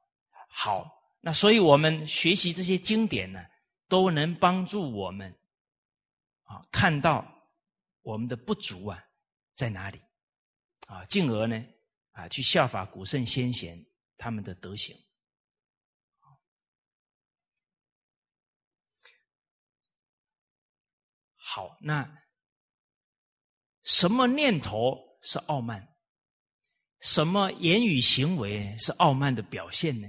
[0.50, 3.40] 好，那所以我们学习这些经典呢，
[3.88, 5.32] 都能帮助我们
[6.46, 7.24] 啊，看到
[8.02, 9.00] 我们的不足啊
[9.54, 10.02] 在哪里，
[10.88, 11.64] 啊，进而呢
[12.14, 13.86] 啊去效法古圣先贤
[14.18, 14.98] 他们的德行。
[21.58, 22.08] 好，那
[23.82, 25.98] 什么念头是傲慢？
[27.00, 30.08] 什么言语行为是傲慢的表现呢？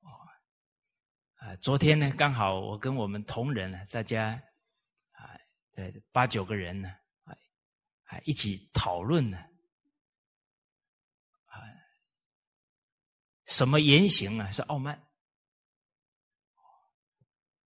[0.00, 0.08] 哦，
[1.34, 4.42] 啊，昨天呢，刚好我跟我们同仁呢，大家
[5.12, 5.36] 啊，
[5.74, 6.88] 对八九个人呢，
[8.04, 9.36] 啊，一起讨论呢，
[11.44, 11.60] 啊，
[13.44, 15.06] 什么言行啊是傲慢？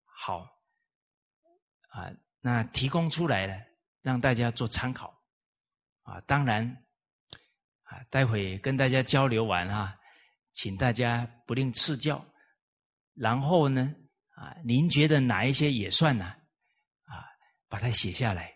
[0.04, 0.53] 好，
[1.94, 3.54] 啊，那提供出来了，
[4.02, 5.22] 让大家做参考，
[6.02, 6.80] 啊，当然。
[7.86, 9.94] 啊待会跟大家交流完哈，
[10.52, 12.24] 请大家不吝赐教。
[13.14, 13.94] 然后呢，
[14.30, 16.24] 啊，您觉得哪一些也算呢？
[17.04, 17.28] 啊，
[17.68, 18.46] 把它写下来，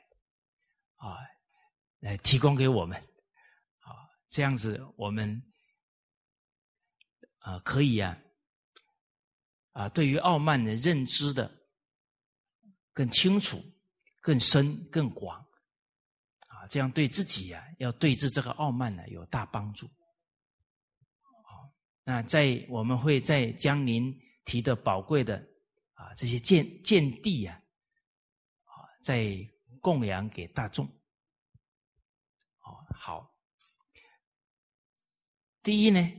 [0.97, 1.19] 啊，
[2.01, 2.99] 来提供给我们，
[3.81, 3.93] 啊，
[4.31, 5.41] 这样子我们
[7.41, 8.19] 啊可以啊，
[9.73, 11.58] 啊，对于傲慢的认知的
[12.99, 13.63] 更清楚、
[14.21, 15.39] 更深、更广。
[16.49, 19.87] 啊这样对自己呀，要对治这个傲慢呢，有大帮助。
[21.45, 21.73] 好，
[22.03, 24.13] 那在我们会再将您
[24.45, 25.37] 提的宝贵的
[25.95, 27.63] 啊这些见见地呀，
[28.65, 29.39] 啊，再
[29.81, 30.85] 供养给大众。
[32.65, 33.33] 哦，好。
[35.63, 36.13] 第一呢，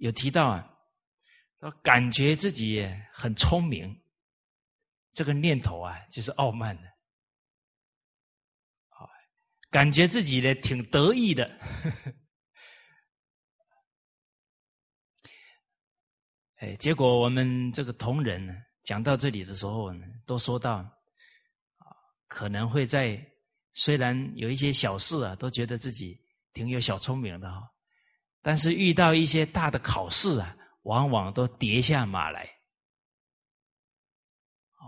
[0.00, 0.76] 有提到啊，
[1.84, 3.96] 感觉自己很聪明，
[5.14, 6.92] 这个念头啊，就是傲慢的。
[8.88, 9.08] 好
[9.70, 11.50] 感觉自己呢挺得意的，
[16.56, 20.92] 哎，结果我们这个同仁呢讲到这里的时候呢，都说到啊，
[22.26, 23.18] 可能会在
[23.72, 26.20] 虽然有一些小事啊，都觉得自己
[26.52, 27.68] 挺有小聪明的哈，
[28.42, 32.44] 但是遇到一些大的考试啊，往往都跌下马来，
[34.78, 34.86] 哦，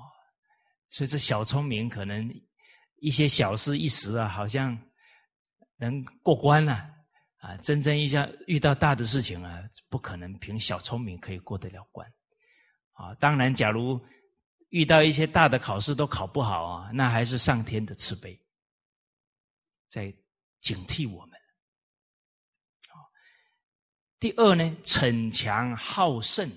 [0.89, 2.31] 所以这小聪明可能。
[2.99, 4.77] 一些小事一时啊，好像
[5.77, 6.73] 能过关了
[7.37, 7.55] 啊！
[7.59, 12.11] 真正一下遇到大的事情啊，不可能凭小聪明可以过得了关
[12.93, 13.15] 啊！
[13.17, 14.01] 当然，假如
[14.71, 18.43] 遇到一些大的考试都考不好啊，那还是上天的慈悲
[19.89, 20.11] 在
[20.63, 21.39] 警惕我们。
[24.19, 26.51] 第二呢，逞强好胜，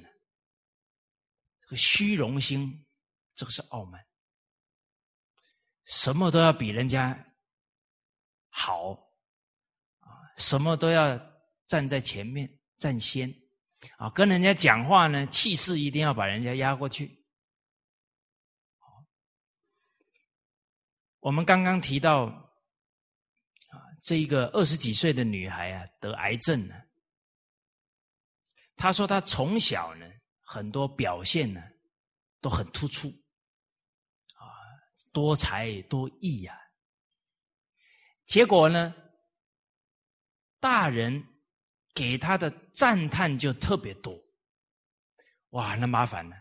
[1.60, 2.86] 这个虚荣心，
[3.36, 4.02] 这个是傲慢。
[5.90, 7.18] 什么都要比人家
[8.50, 8.92] 好
[10.02, 10.10] 啊！
[10.38, 11.20] 什么都要
[11.66, 13.34] 站在前面占先
[13.98, 14.08] 啊！
[14.12, 17.26] 跟人家讲话呢，气势一定要把人家压过去。
[21.22, 26.76] 我们刚刚提到啊，这一个二十几岁的女孩啊，得癌症了。
[28.76, 30.06] 她说她从小呢，
[30.42, 31.60] 很多表现呢
[32.40, 33.12] 都很突出。
[35.12, 36.58] 多才多艺呀，
[38.26, 38.94] 结果呢，
[40.60, 41.24] 大人
[41.94, 44.16] 给他的赞叹就特别多，
[45.50, 46.36] 哇，那麻烦了，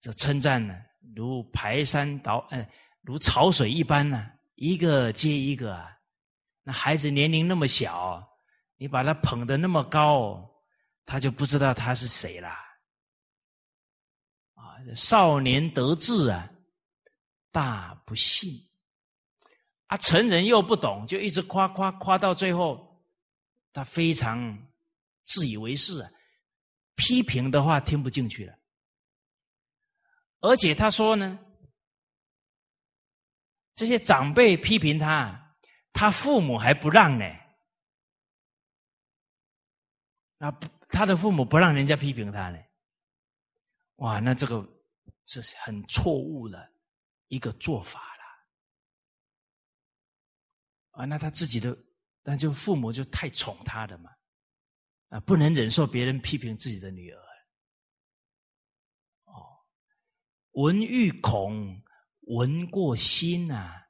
[0.00, 0.74] 这称赞呢，
[1.16, 2.66] 如排山倒，呃，
[3.02, 5.90] 如潮水一般呢，一个接一个啊。
[6.62, 8.24] 那孩子年龄那么小，
[8.76, 10.48] 你把他捧得那么高，
[11.04, 12.48] 他就不知道他是谁了。
[14.54, 16.48] 啊，少年得志啊。
[17.52, 18.50] 大不幸
[19.86, 19.96] 啊！
[19.98, 23.04] 成人又不懂，就一直夸夸夸到最后，
[23.72, 24.58] 他非常
[25.22, 26.10] 自以为是啊！
[26.96, 28.58] 批评的话听不进去了，
[30.40, 31.38] 而且他说呢，
[33.74, 35.56] 这些长辈批评他，
[35.92, 37.24] 他父母还不让呢。
[40.38, 40.50] 啊，
[40.88, 42.58] 他的父母不让人家批评他呢。
[43.96, 44.66] 哇，那这个
[45.24, 46.71] 这是很错误的。
[47.32, 48.22] 一个做法了
[50.90, 51.74] 啊，那他自己的，
[52.22, 54.10] 那就父母就太宠他的嘛，
[55.08, 57.18] 啊，不能忍受别人批评自己的女儿。
[59.24, 59.64] 哦，
[60.50, 61.82] 闻欲恐，
[62.26, 63.88] 闻过心啊，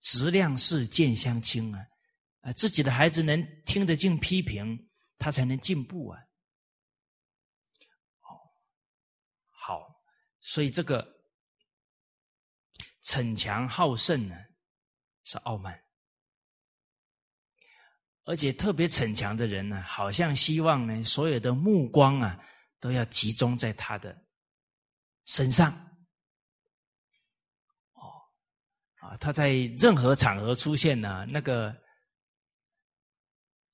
[0.00, 1.86] 质量是见相亲啊，
[2.40, 6.20] 啊，自己的孩子能听得进批评，他才能进步啊。
[8.18, 8.56] 好，
[9.50, 10.02] 好，
[10.40, 11.21] 所以这个。
[13.02, 14.36] 逞强好胜呢，
[15.24, 15.82] 是傲慢，
[18.24, 22.38] 而且特别逞强的人呢，好像希望呢，所有的目光啊，
[22.78, 24.16] 都要集中在他的
[25.24, 25.72] 身上。
[27.94, 28.10] 哦，
[29.00, 29.48] 啊，他在
[29.78, 31.76] 任何场合出现呢，那个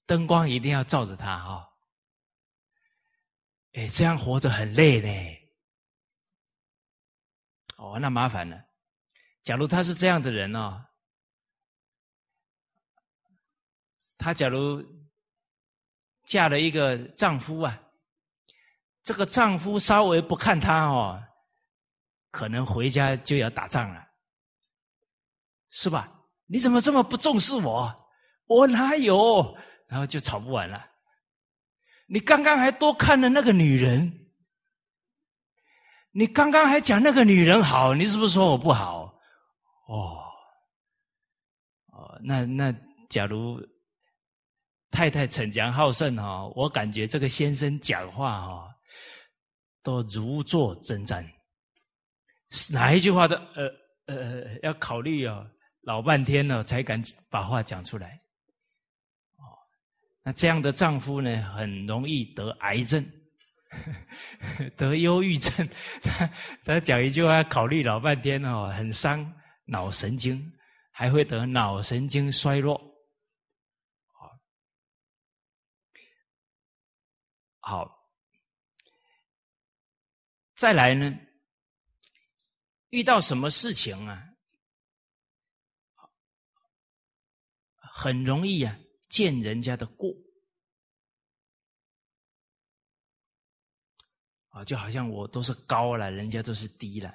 [0.07, 1.69] 灯光一定要照着他哈。
[3.73, 5.55] 哎，这样活着很累嘞。
[7.77, 8.68] 哦，那麻烦了。
[9.49, 10.79] 假如他是这样的人哦，
[14.19, 14.85] 他假如
[16.27, 17.81] 嫁了一个丈夫啊，
[19.03, 21.19] 这个丈夫稍微不看她哦，
[22.31, 24.07] 可能回家就要打仗了，
[25.71, 26.13] 是吧？
[26.45, 28.11] 你怎么这么不重视我？
[28.49, 29.57] 我哪有？
[29.87, 30.87] 然后就吵不完了。
[32.07, 34.29] 你刚刚还多看了那个女人，
[36.11, 39.08] 你刚刚还讲那个女人好，你是不是说我不好？
[39.89, 40.23] 哦，
[41.93, 42.75] 哦，那那
[43.09, 43.59] 假如
[44.91, 48.69] 太太逞强好胜哈，我感觉这个先生讲话哈，
[49.83, 51.25] 都如坐针毡，
[52.71, 53.69] 哪一句话都呃
[54.07, 55.45] 呃要考虑哦。
[55.83, 58.11] 老半天了，才敢把话讲出来。
[59.37, 59.57] 哦，
[60.23, 63.03] 那这样的丈夫呢，很容易得癌症，
[64.77, 65.67] 得忧郁症。
[66.03, 66.31] 他
[66.63, 69.33] 他讲一句话，考虑老半天哦，很伤
[69.69, 70.53] 脑神经，
[70.91, 72.81] 还会得脑神经衰弱。
[77.61, 78.11] 好，
[80.57, 81.15] 再来呢，
[82.89, 84.25] 遇到什么事情啊？
[87.77, 88.75] 很容易啊，
[89.11, 90.11] 见人家的过
[94.49, 97.13] 啊，就好像我都是高了，人家都是低了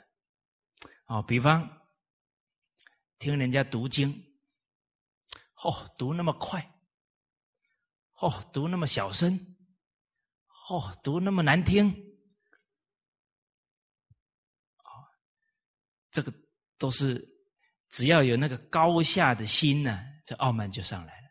[1.05, 1.19] 啊。
[1.23, 1.82] 比方
[3.19, 4.11] 听人家读经，
[5.63, 6.61] 哦，读那么快，
[8.19, 9.55] 哦，读那么小声，
[10.69, 11.89] 哦，读那么难听，
[14.77, 14.91] 啊，
[16.11, 16.33] 这个
[16.77, 17.25] 都是
[17.89, 20.11] 只要有那个高下的心呢。
[20.25, 21.27] 这傲慢就上来了，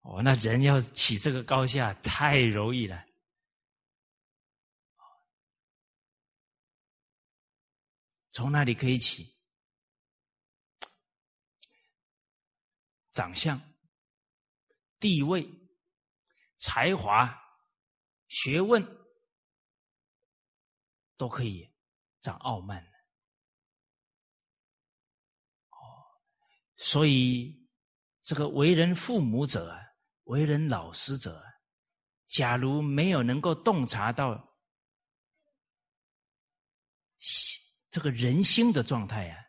[0.00, 3.06] 哦，那人要起这个高下太容易了，
[8.32, 9.31] 从哪里可以起？
[13.12, 13.60] 长相、
[14.98, 15.48] 地位、
[16.58, 17.32] 才华、
[18.28, 18.82] 学问，
[21.16, 21.72] 都可以
[22.20, 22.82] 长傲慢。
[25.70, 25.76] 哦
[26.76, 27.68] 所以，
[28.20, 29.80] 这个为人父母者啊，
[30.24, 31.44] 为人老师者，
[32.26, 34.56] 假如没有能够洞察到
[37.90, 39.41] 这个人心的状态啊，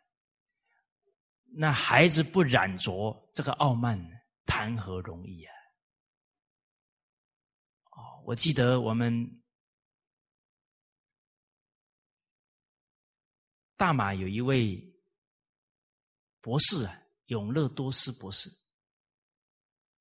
[1.56, 3.98] 那孩子不染着这个傲慢，
[4.44, 5.54] 谈何容易啊！
[7.90, 9.42] 哦，我记得我们
[13.76, 14.78] 大马有一位
[16.40, 17.00] 博士啊。
[17.28, 18.50] 永乐多斯博士，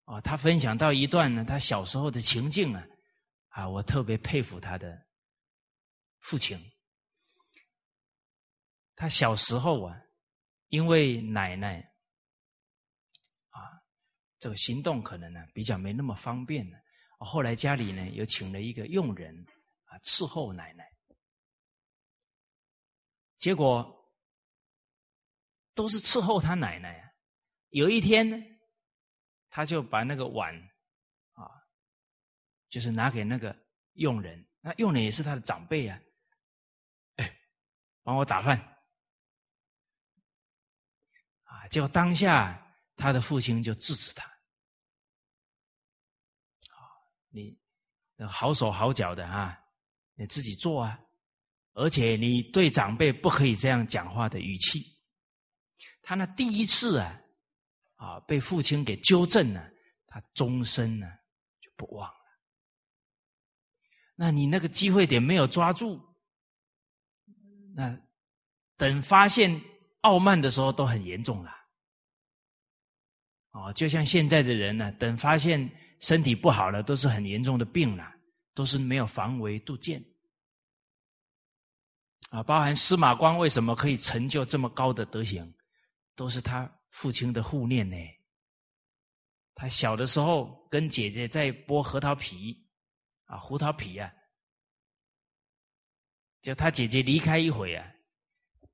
[0.04, 2.86] 啊，他分享到一段呢，他小时候的情境啊，
[3.48, 5.08] 啊，我特别佩服他的
[6.20, 6.60] 父亲。
[8.94, 9.98] 他小时候啊，
[10.74, 11.78] 因为奶奶
[13.50, 13.62] 啊，
[14.40, 16.76] 这个行动可能呢比较没那么方便呢，
[17.20, 19.46] 后来家里呢又请了一个佣人
[19.84, 20.84] 啊伺候奶奶，
[23.38, 24.12] 结果
[25.76, 27.14] 都是伺候他奶奶。
[27.70, 28.36] 有一天呢，
[29.50, 30.56] 他就把那个碗
[31.34, 31.46] 啊，
[32.68, 33.56] 就是拿给那个
[33.94, 36.02] 佣人，那佣人也是他的长辈啊，
[37.18, 37.40] 哎，
[38.02, 38.73] 帮我打饭
[41.64, 41.68] 啊！
[41.70, 42.62] 结果当下
[42.98, 44.26] 他的父亲就制止他
[46.70, 46.76] 啊，
[47.30, 47.58] 你
[48.28, 49.58] 好手好脚的啊，
[50.16, 51.00] 你自己做啊，
[51.72, 54.82] 而且你对长辈不可以这样讲话的语气。
[56.02, 57.20] 他那第一次啊。
[57.96, 59.72] 啊，被父亲给纠正了，
[60.08, 61.08] 他终身呢
[61.62, 62.42] 就不忘了。
[64.14, 66.02] 那你那个机会点没有抓住，
[67.74, 67.98] 那
[68.76, 69.58] 等发现
[70.04, 71.52] 傲慢的时候都很严重了。
[73.52, 78.16] 哦，就像现在的人呢，等发现身体不好了，都是很严重的病了，
[78.54, 80.02] 都是没有防微杜渐。
[82.30, 85.54] 啊，包含司马光为什么可以成就这么高的德行，
[86.16, 86.72] 都是他。
[86.94, 87.98] 父亲的护念呢？
[89.56, 92.56] 他小的时候跟姐姐在剥核桃皮，
[93.26, 94.14] 啊，胡桃皮啊，
[96.44, 97.92] 就他姐姐离开一会啊，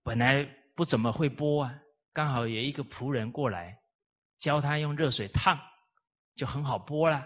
[0.03, 0.45] 本来
[0.79, 1.77] 不怎么会剥啊，
[2.13, 3.77] 刚好有一个仆人过来
[4.37, 5.59] 教他用热水烫，
[6.35, 7.21] 就很好剥了。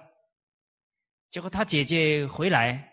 [1.30, 2.92] 结果他姐姐回来，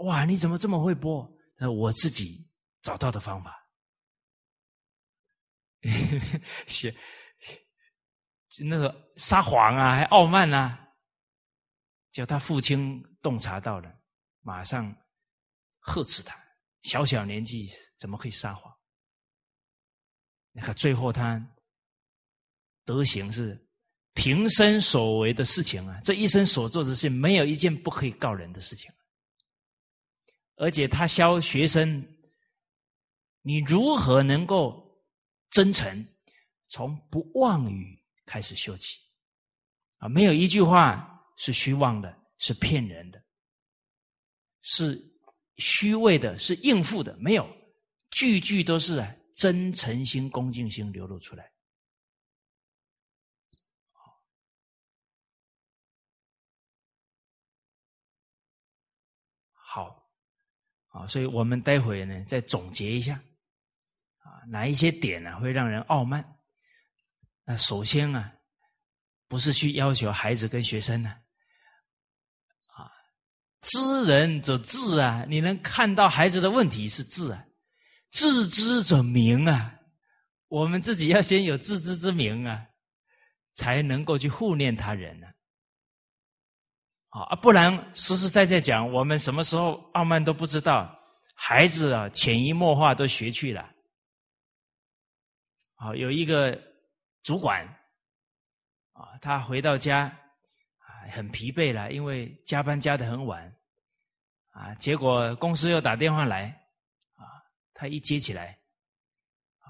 [0.00, 1.32] 哇，你怎么这么会剥？
[1.56, 2.50] 他说我自己
[2.82, 3.56] 找到的方法，
[6.66, 6.92] 写。
[8.64, 10.88] 那个撒谎啊，还傲慢啊，
[12.10, 13.96] 叫他父亲洞察到了，
[14.40, 14.92] 马上
[15.78, 16.36] 呵斥他：
[16.82, 18.76] 小小年纪怎么可以撒谎？
[20.56, 21.44] 你看最后他
[22.84, 23.60] 德行是
[24.12, 28.88] 平生所为的事情啊，这一生所做的事，没有一件不可以告人的事情。
[30.54, 32.06] 而且他教学生，
[33.42, 35.04] 你如何能够
[35.50, 36.06] 真诚，
[36.68, 39.00] 从不妄语开始修起
[39.96, 40.08] 啊？
[40.08, 43.20] 没有一句话是虚妄的，是骗人的，
[44.62, 45.02] 是
[45.56, 47.44] 虚伪的，是应付的，没有，
[48.12, 51.52] 句句都是真诚心、恭敬心流露出来。
[59.52, 60.02] 好。
[60.88, 63.20] 啊，所以我们待会呢再总结一下，
[64.18, 66.38] 啊，哪一些点呢会让人傲慢？
[67.42, 68.32] 那首先啊，
[69.26, 71.10] 不是去要求孩子跟学生呢，
[72.68, 72.88] 啊，
[73.60, 77.44] 知人者智啊，你能看到孩子的问题是智啊，
[78.14, 79.74] 自知者明啊，
[80.46, 82.64] 我们自己要先有自知之明啊，
[83.54, 85.26] 才能够去护念他人呢。
[87.08, 90.96] 啊，不然实实在在讲，我们什么时候傲慢都不知道，
[91.34, 93.68] 孩子啊潜移默化都学去了。
[95.74, 96.56] 啊，有一个
[97.24, 97.66] 主管，
[98.92, 103.52] 啊，他回到家啊很疲惫了，因为加班加的很晚，
[104.50, 106.63] 啊，结果公司又打电话来，
[107.84, 108.58] 他一接起来，
[109.58, 109.68] 啊，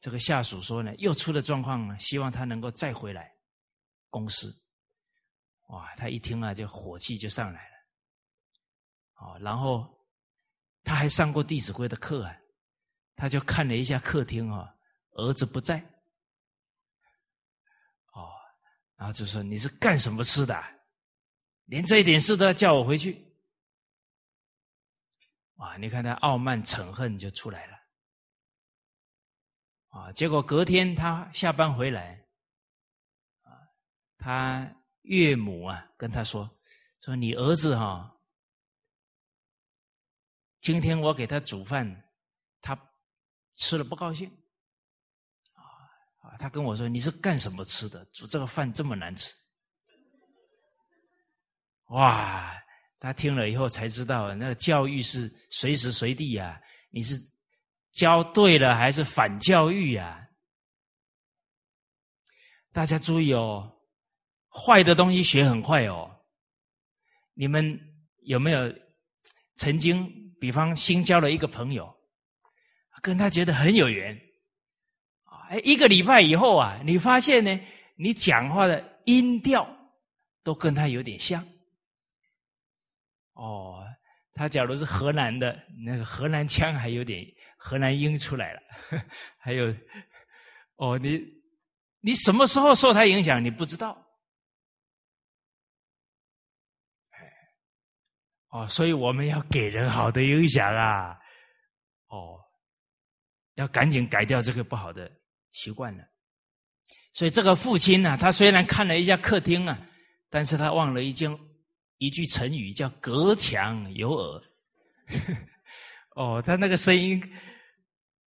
[0.00, 3.32] 这个下属说呢，又出了状况了，希望他能够再回来
[4.10, 4.52] 公司。
[5.68, 7.76] 哇，他一听啊，就火气就上来了，
[9.14, 9.88] 哦，然后
[10.82, 12.36] 他还上过《弟子规》的课啊，
[13.14, 14.74] 他就看了一下客厅啊，
[15.12, 15.78] 儿子不在，
[18.12, 18.28] 哦，
[18.96, 20.60] 然后就说：“你是干什么吃的？
[21.66, 23.24] 连这一点事都要叫我回去？”
[25.56, 27.78] 哇，你看他傲慢嗔恨就出来了，
[29.88, 32.26] 啊，结果隔天他下班回来，
[33.42, 33.50] 啊，
[34.18, 34.72] 他。
[35.08, 36.50] 岳母啊，跟他说
[36.98, 38.12] ：“说你儿子哈，
[40.60, 42.10] 今天我给他煮饭，
[42.60, 42.76] 他
[43.54, 44.28] 吃了不高兴，
[45.52, 45.62] 啊
[46.22, 48.04] 啊，他跟我说你是干什么吃的？
[48.06, 49.32] 煮这个饭这么难吃。”
[51.90, 52.52] 哇，
[52.98, 57.20] 他听了以后才知道，那个教育是随时随地啊，你是
[57.92, 60.26] 教对了还是反教育呀？
[62.72, 63.72] 大家注意哦。
[64.48, 66.10] 坏的东西学很快哦，
[67.34, 67.78] 你们
[68.22, 68.74] 有没有
[69.56, 71.94] 曾经，比方新交了一个朋友，
[73.02, 74.18] 跟他觉得很有缘，
[75.50, 77.60] 哎，一个礼拜以后啊，你发现呢，
[77.96, 79.68] 你讲话的音调
[80.42, 81.46] 都跟他有点像，
[83.36, 83.84] 哦，
[84.34, 87.24] 他假如是河南的，那个河南腔还有点
[87.58, 88.60] 河南音出来了，
[89.38, 89.74] 还有，
[90.76, 91.20] 哦，你
[92.00, 94.02] 你什么时候受他影响，你不知道。
[98.48, 101.18] 哦，所以我们要给人好的影响啊！
[102.08, 102.40] 哦，
[103.54, 105.10] 要赶紧改掉这个不好的
[105.52, 106.02] 习惯了。
[107.12, 109.78] 所以这个父亲呢，他虽然看了一下客厅啊，
[110.30, 111.30] 但是他忘了一件
[111.98, 114.42] 一句成语，叫“隔墙有耳
[116.16, 117.22] ”。哦，他那个声音，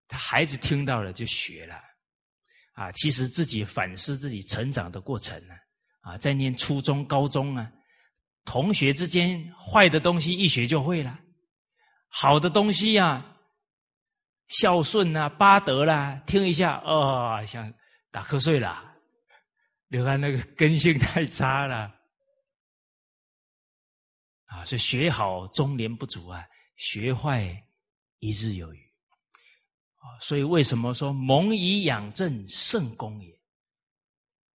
[0.07, 1.75] 他孩子听到了就学了。
[2.73, 5.53] 啊，其实自己反思自己成长的过程呢，
[6.01, 7.69] 啊，在念初中、高中啊。
[8.45, 11.19] 同学之间坏的东西一学就会了，
[12.07, 13.35] 好的东西呀，
[14.47, 17.71] 孝顺啊、八德啦，听一下哦，想
[18.09, 18.95] 打瞌睡了。
[19.89, 21.93] 你看那个根性太差了
[24.59, 26.43] 啊，所以学好中年不足啊，
[26.75, 27.41] 学坏
[28.19, 28.79] 一日有余
[29.95, 30.19] 啊。
[30.19, 33.39] 所以为什么说蒙以养正圣功也？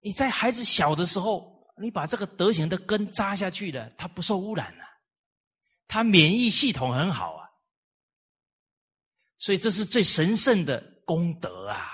[0.01, 1.51] 你在孩子小的时候。
[1.75, 4.83] 你把这个德行的根扎下去了，他不受污染了，
[5.87, 7.49] 他免疫系统很好啊，
[9.39, 11.89] 所以这是最神圣的功德啊！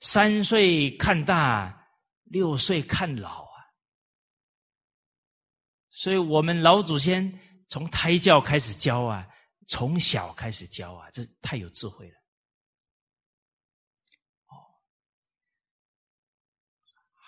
[0.00, 1.88] 三岁看大，
[2.24, 3.47] 六岁看老！
[5.98, 7.28] 所以我们老祖先
[7.66, 9.28] 从胎教开始教啊，
[9.66, 12.16] 从小开始教啊，这太有智慧了。
[14.46, 14.54] 哦，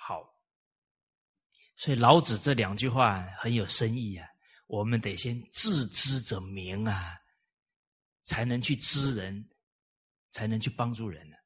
[0.07, 0.23] 好
[1.75, 4.29] 所以老子这两句话很有深意啊！
[4.68, 7.18] 我们得先自知者明啊，
[8.23, 9.51] 才能去知人，
[10.31, 11.37] 才能去帮助人呢。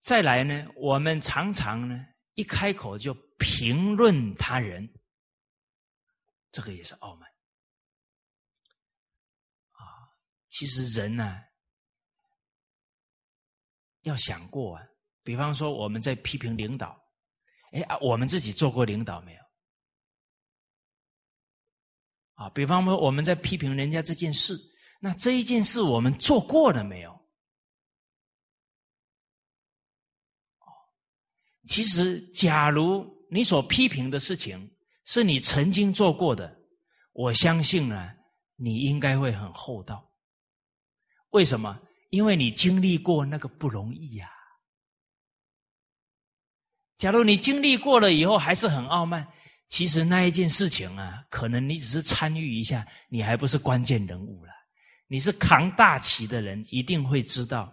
[0.00, 2.04] 再来呢，我们常常呢
[2.34, 4.92] 一开口就评论他人，
[6.56, 7.28] 这个也是傲慢
[9.72, 10.08] 啊。
[10.48, 11.38] 其实人呢，
[14.00, 14.82] 要想过啊。
[15.22, 16.98] 比方说，我们在批评领导，
[17.72, 19.42] 哎啊，我们自己做过领导没有？
[22.36, 24.56] 啊，比方说我们在批评人家这件事，
[24.98, 27.12] 那这一件事我们做过了没有？
[30.60, 30.72] 哦，
[31.68, 34.74] 其实，假如你所批评的事情
[35.06, 36.60] 是你曾经做过的，
[37.12, 38.12] 我相信呢，
[38.56, 40.12] 你应该会很厚道。
[41.30, 41.80] 为什么？
[42.10, 44.30] 因为你经历过那个不容易呀。
[46.98, 49.26] 假如你经历过了以后还是很傲慢，
[49.68, 54.52] 其实那一件事情啊，可能你只是参与一下，你还不是关键人物了。
[55.06, 57.72] 你是扛大旗的人，一定会知道，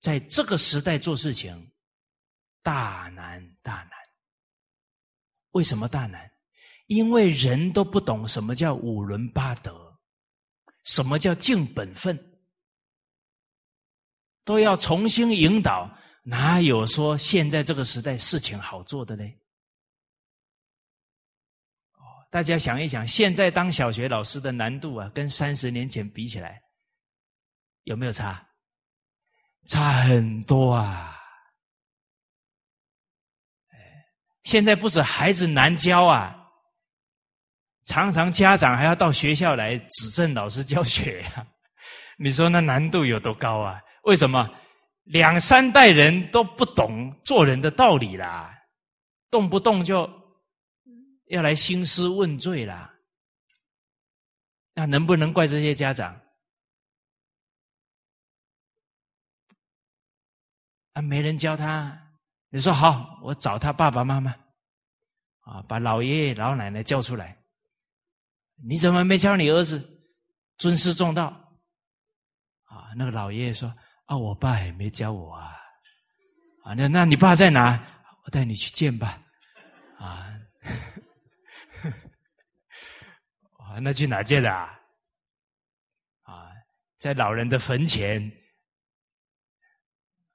[0.00, 1.72] 在这个时代做事情
[2.62, 3.90] 大难大难。
[5.52, 6.30] 为什么大难？
[6.90, 9.96] 因为人都不懂什么叫五伦八德，
[10.82, 12.18] 什么叫尽本分，
[14.44, 15.88] 都要重新引导。
[16.24, 19.38] 哪有说现在这个时代事情好做的嘞？
[21.92, 26.60] 哦，大家想一想，现在当小学老师的难度啊，跟三十年前比起来，
[27.84, 28.44] 有没有差？
[29.66, 31.16] 差很多啊！
[33.68, 33.78] 哎，
[34.42, 36.39] 现在不止孩子难教啊，
[37.90, 41.44] 常常家长还要到学校来指正老师教学呀。
[42.16, 43.82] 你说那难度有多高啊？
[44.04, 44.48] 为什么？
[45.02, 48.56] 两三代人都不懂做人的道理啦，
[49.28, 50.08] 动不动就
[51.26, 52.94] 要来兴师问罪啦，
[54.72, 56.14] 那能不能怪这些家长？
[60.92, 61.98] 啊，没人教他，
[62.50, 64.30] 你说好，我找他爸爸妈妈，
[65.40, 67.36] 啊，把老爷爷老奶奶叫出来，
[68.64, 69.80] 你怎么没教你儿子
[70.58, 71.26] 尊师重道？
[72.64, 73.72] 啊，那个老爷爷说。
[74.06, 75.56] 啊，我爸也没教我啊！
[76.64, 77.80] 啊，那那你爸在哪？
[78.24, 79.22] 我带你去见吧。
[79.98, 80.36] 啊，
[83.56, 84.76] 啊，那去哪见啊？
[86.22, 86.50] 啊，
[86.98, 88.20] 在老人的坟前。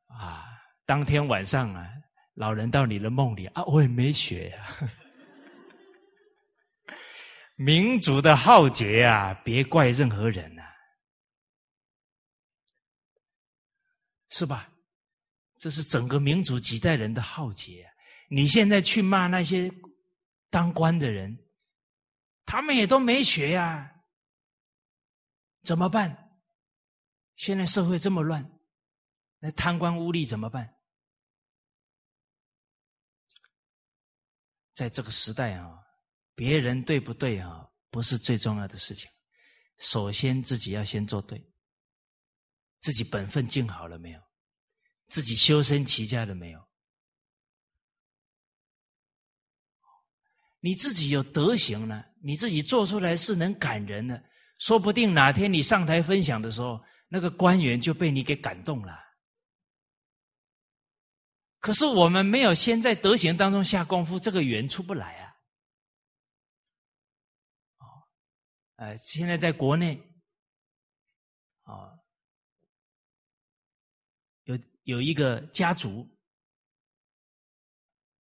[0.07, 0.45] 啊，
[0.85, 1.91] 当天晚上啊，
[2.35, 4.73] 老人到你的梦里啊，我也没学呀。
[7.55, 10.63] 民族的浩劫啊，别怪任何人呐。
[14.29, 14.71] 是吧？
[15.57, 17.89] 这是整个民族几代人的浩劫。
[18.29, 19.71] 你现在去骂那些
[20.49, 21.37] 当官的人，
[22.45, 24.03] 他们也都没学呀，
[25.63, 26.37] 怎么办？
[27.35, 28.59] 现在社会这么乱，
[29.39, 30.75] 那贪官污吏怎么办？
[34.73, 35.84] 在这个时代啊，
[36.35, 39.09] 别人对不对啊，不是最重要的事情，
[39.77, 41.43] 首先自己要先做对。
[42.79, 44.19] 自己本分尽好了没有？
[45.07, 46.59] 自己修身齐家了没有？
[50.59, 54.23] 你自己有德行了，你自己做出来是能感人的，
[54.59, 58.99] 说不定哪天你上台分享的时候，那个官员就被你给感动了。
[61.59, 65.35] 可是我们没有先在德行当中下功夫，这个缘出不来啊！
[67.77, 67.85] 哦，
[68.75, 70.01] 呃，现在在国内，
[71.63, 71.99] 啊。
[74.43, 76.07] 有有一个家族，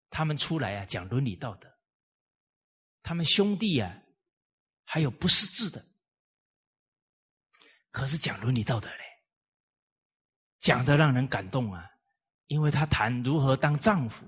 [0.10, 1.70] 他们出来啊讲伦理道德，
[3.01, 4.01] 他们兄弟啊
[4.86, 5.86] 还有不识字的，
[7.91, 9.04] 可是讲伦理道德嘞，
[10.62, 11.91] 讲的让人感动啊，
[12.45, 14.26] 因为他谈如何当丈夫，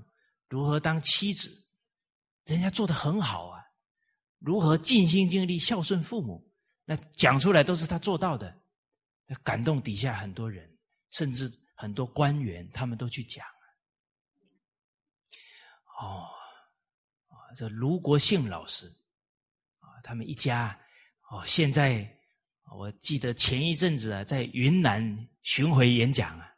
[0.49, 1.49] 如何当妻子，
[2.43, 3.64] 人家做的很好啊，
[4.45, 6.47] 如何尽心尽力孝顺父母，
[6.85, 8.55] 那讲出来都是他做到的，
[9.43, 10.69] 感动底下很多人，
[11.09, 11.51] 甚至。
[11.77, 13.45] 很多官员他们都去讲，
[15.99, 16.23] 哦，
[17.27, 18.87] 啊，这卢国信老师
[19.81, 20.79] 啊，他们一家
[21.29, 22.09] 哦，现在
[22.77, 26.55] 我记得前一阵子啊，在云南巡回演讲啊，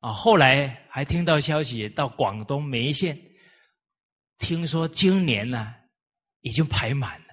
[0.00, 3.18] 啊，后来还听到消息到广东梅县，
[4.36, 5.74] 听说今年呢
[6.40, 7.26] 已经排满了，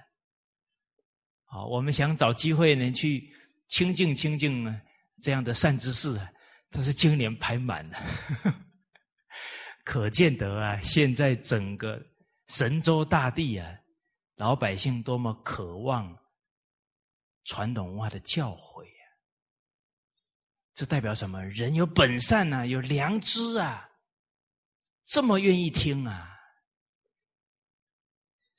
[1.46, 3.32] 啊，我们想找机会呢去
[3.68, 4.64] 清净清净
[5.22, 6.30] 这样的善知识啊。
[6.70, 7.98] 都是今年排满了，
[9.86, 11.98] 可见得啊，现在整个
[12.48, 13.74] 神州大地啊，
[14.34, 16.14] 老百姓多么渴望
[17.46, 19.04] 传统文化的教诲啊！
[20.74, 21.42] 这代表什么？
[21.46, 23.88] 人有本善啊，有良知啊，
[25.06, 26.37] 这么愿意听啊！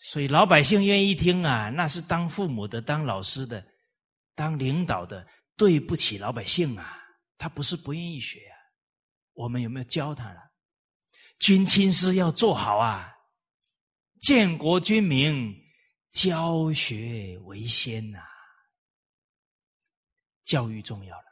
[0.02, 3.64] 所以老百姓愿意听啊，那是当父母的、当老师的、
[4.34, 5.28] 当领导的，
[5.58, 6.98] 对不起老百姓啊！
[7.38, 8.56] 他不是不愿意学啊，
[9.34, 10.40] 我们有没有教他了？
[11.40, 13.14] 军亲事要做好啊！
[14.22, 15.54] 建国军民，
[16.12, 18.20] 教学为先呐，
[20.44, 21.26] 教育重要了。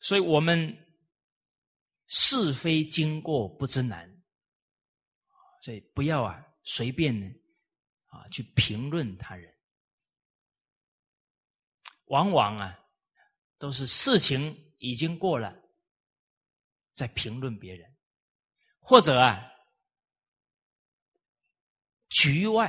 [0.00, 0.76] 所以我们
[2.08, 4.11] 是非经过不知难，
[5.62, 7.26] 所以不要啊随便呢
[8.08, 9.54] 啊去评论他人，
[12.06, 12.78] 往往啊
[13.58, 15.56] 都是事情已经过了，
[16.92, 17.88] 在评论别人，
[18.80, 19.40] 或者啊
[22.08, 22.68] 局外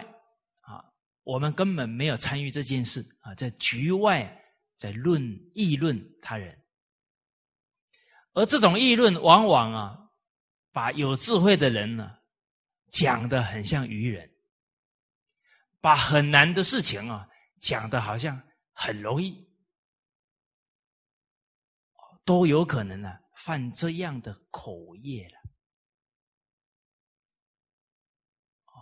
[0.61, 0.85] 啊
[1.23, 4.39] 我们根本没有参与这件事啊，在局外
[4.75, 5.19] 在论
[5.55, 6.63] 议论他人。
[8.33, 10.09] 而这种议论，往往啊，
[10.71, 12.19] 把有智慧的人呢，
[12.93, 14.31] 讲的很像愚人，
[15.81, 17.27] 把很难的事情啊，
[17.59, 18.39] 讲的好像
[18.71, 19.51] 很容易，
[22.23, 25.39] 都有可能呢，犯这样的口业了。
[28.65, 28.77] 哦，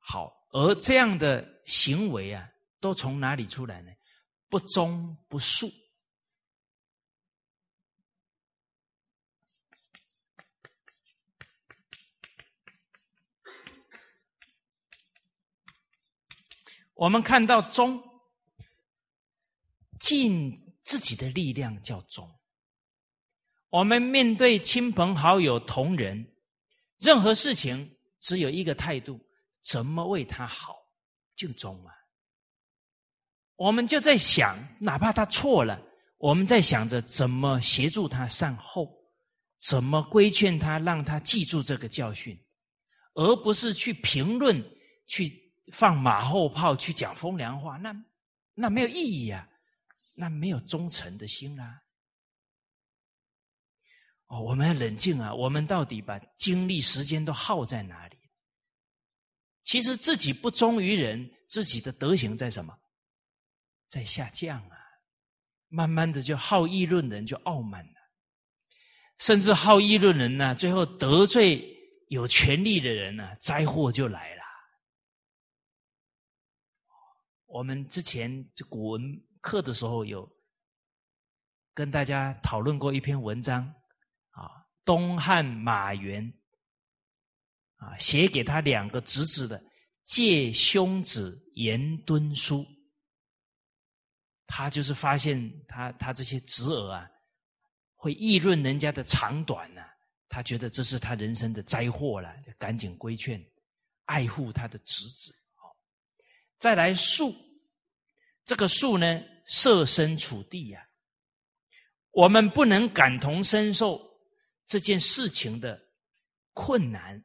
[0.00, 2.46] 好，而这样的行为啊，
[2.78, 3.90] 都从哪里出来呢？
[4.50, 5.72] 不忠不恕。
[16.94, 18.00] 我们看到忠，
[19.98, 22.30] 尽自己的力量叫忠。
[23.68, 26.24] 我们面对亲朋好友、同仁，
[27.00, 29.20] 任何事情只有一个态度：
[29.60, 30.76] 怎么为他好，
[31.34, 31.92] 就忠啊。
[33.56, 35.82] 我们就在想，哪怕他错了，
[36.18, 38.88] 我们在想着怎么协助他善后，
[39.58, 42.40] 怎么规劝他，让他记住这个教训，
[43.14, 44.62] 而不是去评论
[45.08, 45.43] 去。
[45.72, 47.94] 放马后炮去讲风凉话，那
[48.54, 49.48] 那没有意义啊，
[50.14, 51.80] 那没有忠诚的心啦。
[54.26, 58.16] 哦，我们要冷静啊，我们到底把精力时间都耗在哪里？
[59.62, 62.76] 其实自己不忠于人，自己的德行在什么？
[63.88, 64.76] 在下降啊，
[65.68, 68.00] 慢慢的就好议论人就傲慢了，
[69.18, 71.64] 甚至好议论人呢，最后得罪
[72.08, 74.43] 有权力的人呢，灾祸就来了。
[77.54, 79.00] 我们之前这古文
[79.40, 80.28] 课的时候有
[81.72, 83.62] 跟大家讨论过一篇文章，
[84.30, 84.50] 啊，
[84.84, 86.28] 东汉马援
[87.76, 89.62] 啊写给他两个侄子的
[90.02, 92.66] 借兄子言敦书，
[94.48, 97.08] 他就是发现他他这些侄儿啊
[97.94, 99.82] 会议论人家的长短呢，
[100.28, 103.40] 他觉得这是他人生的灾祸了，就赶紧规劝
[104.06, 105.32] 爱护他的侄子。
[106.56, 107.34] 再来树，
[108.44, 110.88] 这个树呢，设身处地呀，
[112.10, 114.00] 我们不能感同身受
[114.66, 115.80] 这件事情的
[116.52, 117.24] 困难，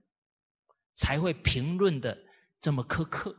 [0.96, 2.18] 才会评论的
[2.60, 3.32] 这么苛刻。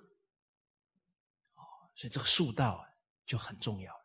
[1.54, 1.62] 哦，
[1.94, 2.86] 所以这个树道啊
[3.24, 4.04] 就很重要了。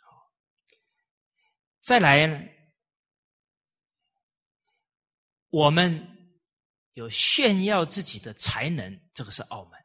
[0.00, 0.32] 好，
[1.82, 2.40] 再来呢，
[5.50, 6.14] 我们。
[6.94, 9.80] 有炫耀自己的才能，这个是傲慢；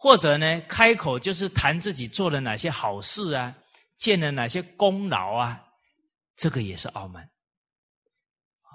[0.00, 3.52] 或者呢，开口就是谈自己做了哪些好事啊，
[3.96, 5.60] 建了哪些功劳啊，
[6.36, 7.24] 这个也是傲慢。
[8.62, 8.70] 啊，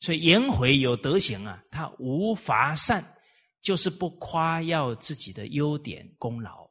[0.00, 3.02] 所以颜回有德行啊，他无乏善，
[3.62, 6.68] 就是不夸耀自己的优点功劳。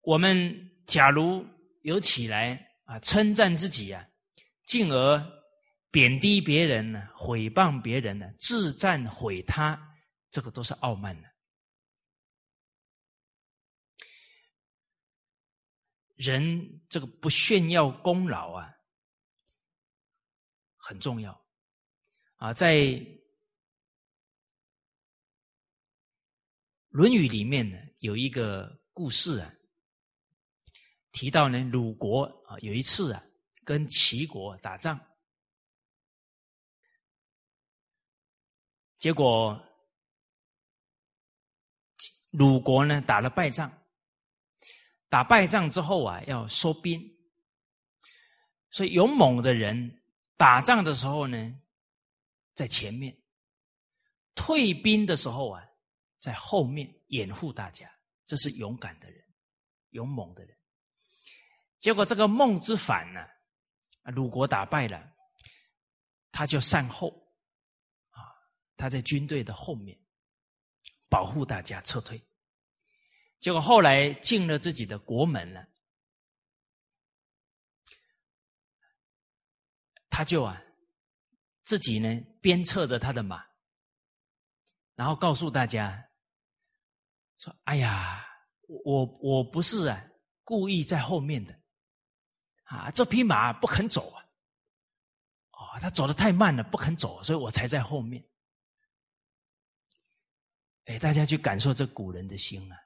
[0.00, 1.44] 我们假如
[1.82, 4.02] 有起来啊，称赞自己啊，
[4.68, 5.18] 进而
[5.90, 9.96] 贬低别人呢，毁谤别人呢，自赞毁他，
[10.30, 11.28] 这个都是傲慢的。
[16.16, 18.70] 人这个不炫耀功劳啊，
[20.76, 21.32] 很重要
[22.36, 22.52] 啊。
[22.52, 22.74] 在
[26.88, 29.50] 《论语》里面呢，有一个故事啊。
[31.10, 33.24] 提到呢，鲁国啊，有一次啊，
[33.68, 34.98] 跟齐国打仗，
[38.96, 39.62] 结果
[42.30, 43.70] 鲁国呢打了败仗，
[45.10, 46.98] 打败仗之后啊，要收兵，
[48.70, 50.02] 所以勇猛的人
[50.38, 51.60] 打仗的时候呢，
[52.54, 53.14] 在前面，
[54.34, 55.62] 退兵的时候啊，
[56.18, 57.86] 在后面掩护大家，
[58.24, 59.22] 这是勇敢的人，
[59.90, 60.56] 勇猛的人。
[61.78, 63.20] 结果这个孟之反呢，
[64.10, 65.12] 鲁国打败了，
[66.32, 67.08] 他就善后，
[68.10, 68.22] 啊，
[68.76, 69.98] 他在军队的后面
[71.08, 72.22] 保护大家撤退。
[73.40, 75.68] 结果后来进了自己的国门了，
[80.08, 80.62] 他就啊，
[81.64, 83.44] 自己呢鞭策着他的马，
[84.94, 86.08] 然后告诉大家
[87.38, 88.26] 说：“哎呀，
[88.84, 90.04] 我我不是啊
[90.42, 91.57] 故意在后面的，
[92.68, 94.24] 啊，这匹马不肯走啊，
[95.52, 98.22] 哦，他走的太慢了，不肯走，所以我才在后面。”
[100.86, 102.76] 哎，大家去感受这古人的心啊。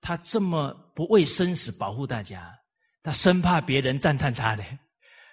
[0.00, 2.56] 他这么不畏生死保护大家，
[3.02, 4.64] 他生怕别人赞叹他的，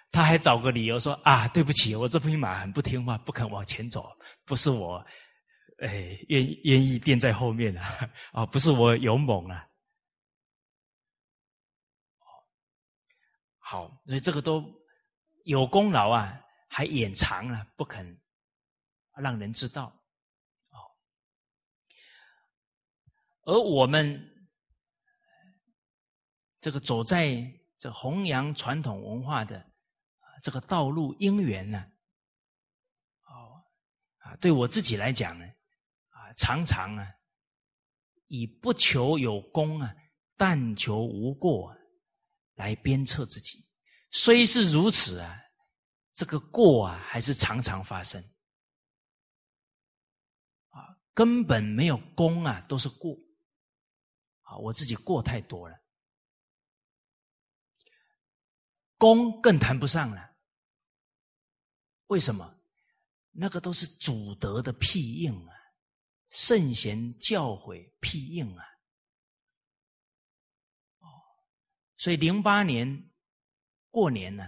[0.09, 4.09] 他还找个理由说啊，对不起，我这匹马很不听话，不肯往前走，
[4.45, 5.05] 不是我，
[5.79, 9.67] 哎，愿愿意垫在后面啊，啊， 不是我勇猛啊，
[13.63, 14.63] 好，所以这个都
[15.45, 18.21] 有功劳啊，还掩藏了，不肯
[19.15, 19.85] 让人知道，
[20.69, 20.77] 哦，
[23.43, 24.29] 而我们。
[26.59, 29.69] 这个走在这弘扬传统文化的
[30.41, 31.91] 这个道路因缘呢，
[33.27, 33.61] 哦
[34.19, 35.45] 啊，对我自己来讲呢，
[36.07, 37.05] 啊，常常啊，
[38.27, 39.93] 以不求有功啊，
[40.37, 41.75] 但求无过
[42.55, 43.67] 来鞭策自己。
[44.11, 45.39] 虽是如此啊，
[46.13, 48.21] 这个过啊，还是常常发生
[50.69, 53.15] 啊，根本没有功啊，都是过
[54.41, 55.79] 啊，我自己过太多了。
[58.97, 60.35] 功更谈不上了，
[62.07, 62.59] 为什么？
[63.35, 65.55] 那个都是祖德的庇应啊，
[66.29, 68.63] 圣贤教诲庇应啊。
[70.99, 71.07] 哦，
[71.97, 73.11] 所以零八年
[73.89, 74.43] 过年呢，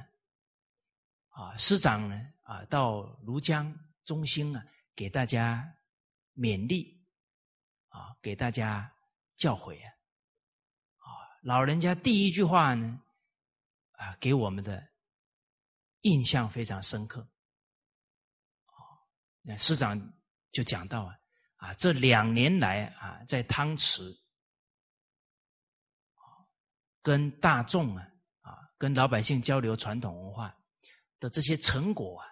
[1.30, 3.74] 啊，师长呢啊到庐江
[4.04, 4.66] 中心啊，
[4.96, 5.78] 给大家
[6.36, 7.02] 勉励
[7.90, 8.94] 啊，给大家
[9.36, 9.92] 教诲啊，
[10.98, 11.08] 啊，
[11.44, 13.02] 老人家第一句话呢。
[13.98, 14.86] 啊，给我们的
[16.02, 17.22] 印象非常深刻。
[18.66, 18.76] 啊，
[19.42, 19.98] 那师长
[20.52, 21.18] 就讲到啊，
[21.56, 24.04] 啊，这两年来啊，在汤池，
[27.06, 28.04] 跟大众啊，
[28.42, 30.52] 啊，跟老百姓交流传统文化
[31.20, 32.26] 的这些成果啊，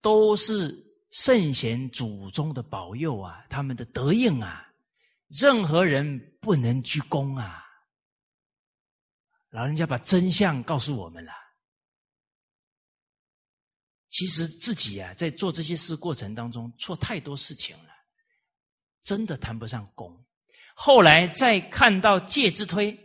[0.00, 0.74] 都是
[1.10, 4.66] 圣贤祖宗的保佑啊，他们的德应啊，
[5.26, 7.62] 任何人不能居功啊。
[9.50, 11.32] 老人家把真相告诉我们了。
[14.08, 17.90] 其实自己啊，在做这些事过程当中，错太多事情了，
[19.02, 20.24] 真的谈不上功。
[20.80, 22.96] 后来再看到介之推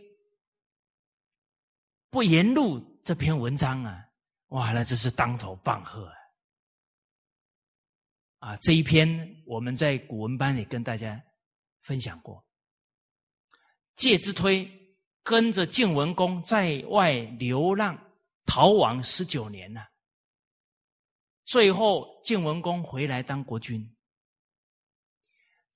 [2.08, 4.00] 不言录这篇文章啊，
[4.50, 6.08] 哇，那真是当头棒喝
[8.38, 8.56] 啊！
[8.58, 11.20] 这一篇我们在古文班里跟大家
[11.80, 12.46] 分享过，
[13.96, 14.80] 介之推。
[15.26, 17.98] 跟着晋文公在外流浪
[18.44, 19.80] 逃亡十九年了，
[21.46, 23.93] 最后晋文公回来当国君。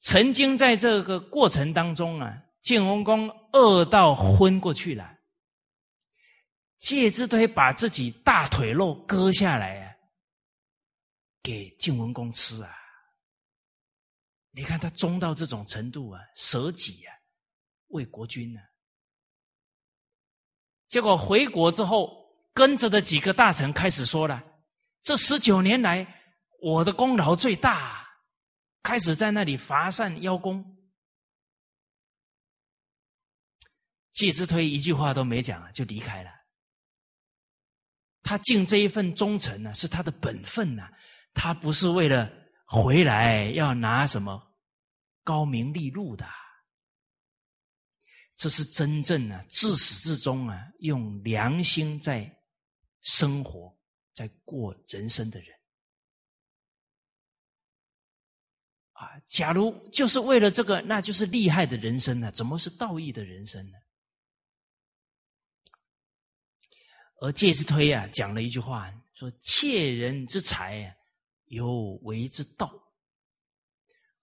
[0.01, 5.19] 曾经在这个过程当中啊，晋文公饿到昏过去了，
[6.79, 9.95] 介之推把自己大腿肉割下来啊，
[11.43, 12.70] 给晋文公吃啊。
[14.53, 17.15] 你看他忠到这种程度啊，舍己啊，
[17.89, 18.61] 为国君呢。
[20.87, 24.43] 结果回国之后，跟着的几个大臣开始说了
[25.03, 26.07] ：“这十九年来，
[26.61, 28.07] 我的功劳最大。”
[28.89, 30.65] 开始在那里伐善邀功。
[34.12, 36.31] 介之推一句话都没讲，就离开了。
[38.23, 40.90] 他尽这一份忠诚呢，是他的本分呐。
[41.35, 42.32] 他不是为了
[42.65, 44.56] 回来要拿什么
[45.23, 46.27] 高名利禄的。
[48.36, 52.35] 这是真正啊，自始至终啊，用良心在
[53.02, 53.78] 生活、
[54.15, 55.57] 在过人生的人
[58.99, 59.15] 啊！
[59.27, 62.33] 假如就是为了这个，那就是厉害的人生呢？
[62.33, 63.79] 怎么是道义的人生呢？
[67.20, 70.95] 而介之推啊，讲了一句话，说：“窃人之财啊，
[71.45, 72.69] 有为之道；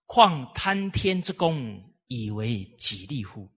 [0.06, 3.50] 况贪天之功，以为己利乎？”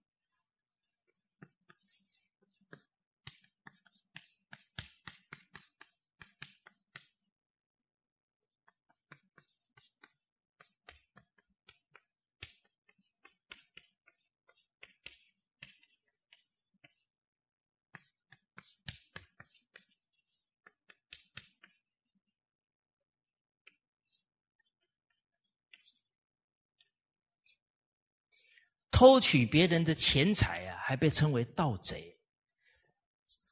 [28.99, 32.19] 偷取别人的钱财啊，还被称为盗贼，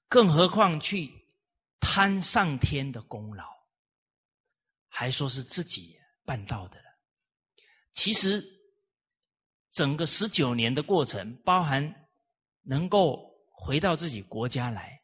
[0.10, 1.10] 更何况去
[1.80, 3.46] 贪上天的功劳，
[4.90, 6.90] 还说是自己办到的了。
[7.94, 8.44] 其实，
[9.72, 11.96] 整个十九年的过程，包含
[12.64, 15.02] 能够回到自己国家来，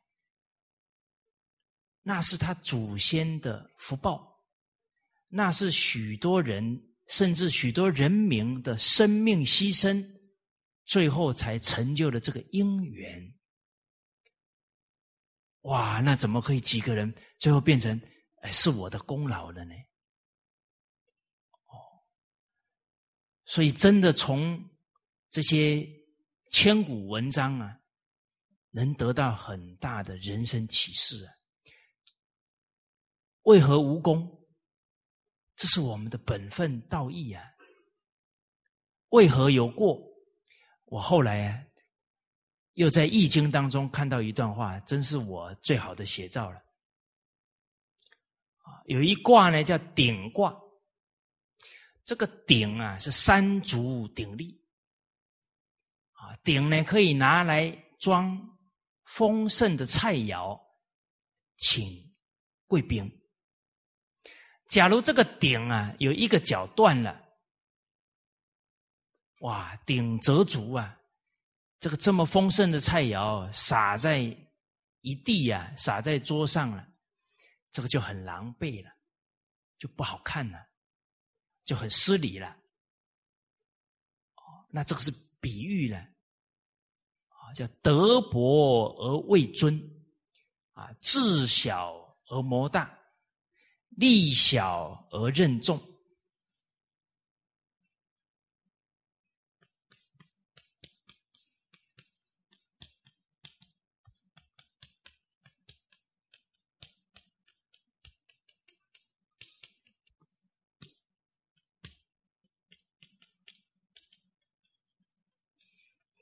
[2.01, 4.43] 那是他祖先的福报，
[5.29, 6.89] 那是许多人。
[7.09, 10.01] 甚至许多人民的生命牺牲，
[10.85, 13.35] 最后才成就了这个因缘。
[15.61, 17.99] 哇，那怎么可以几个人最后变成
[18.41, 19.73] 哎是我的功劳了呢？
[21.67, 22.03] 哦，
[23.45, 24.69] 所以真的从
[25.29, 25.87] 这些
[26.51, 27.79] 千古文章啊，
[28.71, 31.33] 能得到很大的人生启示啊。
[33.43, 34.45] 为何无功？
[35.55, 37.43] 这是我们的本分道义啊！
[39.09, 40.12] 为何有过？
[40.93, 41.67] 我后来，
[42.73, 46.61] 又在《易经》当中看到一段话，真是我最好的写照了。
[48.85, 50.55] 有一卦呢叫鼎卦，
[52.03, 54.55] 这个鼎啊是三足鼎立，
[56.11, 58.39] 啊，鼎呢可以拿来装
[59.05, 60.61] 丰盛的菜肴，
[61.57, 62.15] 请
[62.67, 63.11] 贵宾。
[64.69, 67.19] 假如这个鼎啊有一个角断了，
[69.43, 70.97] 哇，鼎折足啊！
[71.77, 74.19] 这个这么丰盛的菜肴撒在
[75.01, 76.87] 一地呀，撒在桌上了，
[77.69, 78.89] 这个就很狼狈了，
[79.77, 80.65] 就不好看了，
[81.65, 82.47] 就很失礼了。
[84.35, 85.11] 哦，那这个是
[85.41, 85.97] 比喻了，
[87.27, 89.77] 啊，叫德薄而位尊，
[90.71, 91.93] 啊，智小
[92.27, 92.97] 而谋大。
[93.97, 95.77] 力小而任重，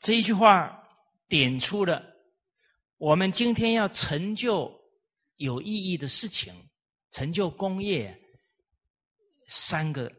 [0.02, 0.86] 这一句话
[1.28, 2.03] 点出了
[2.98, 4.69] 我们今天要成就
[5.38, 6.53] 有意义的事情。
[7.11, 8.18] 成就工业，
[9.49, 10.10] 三个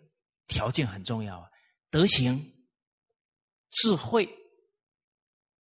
[0.47, 1.43] 条件很重要：
[1.89, 2.39] 德行、
[3.71, 4.29] 智慧、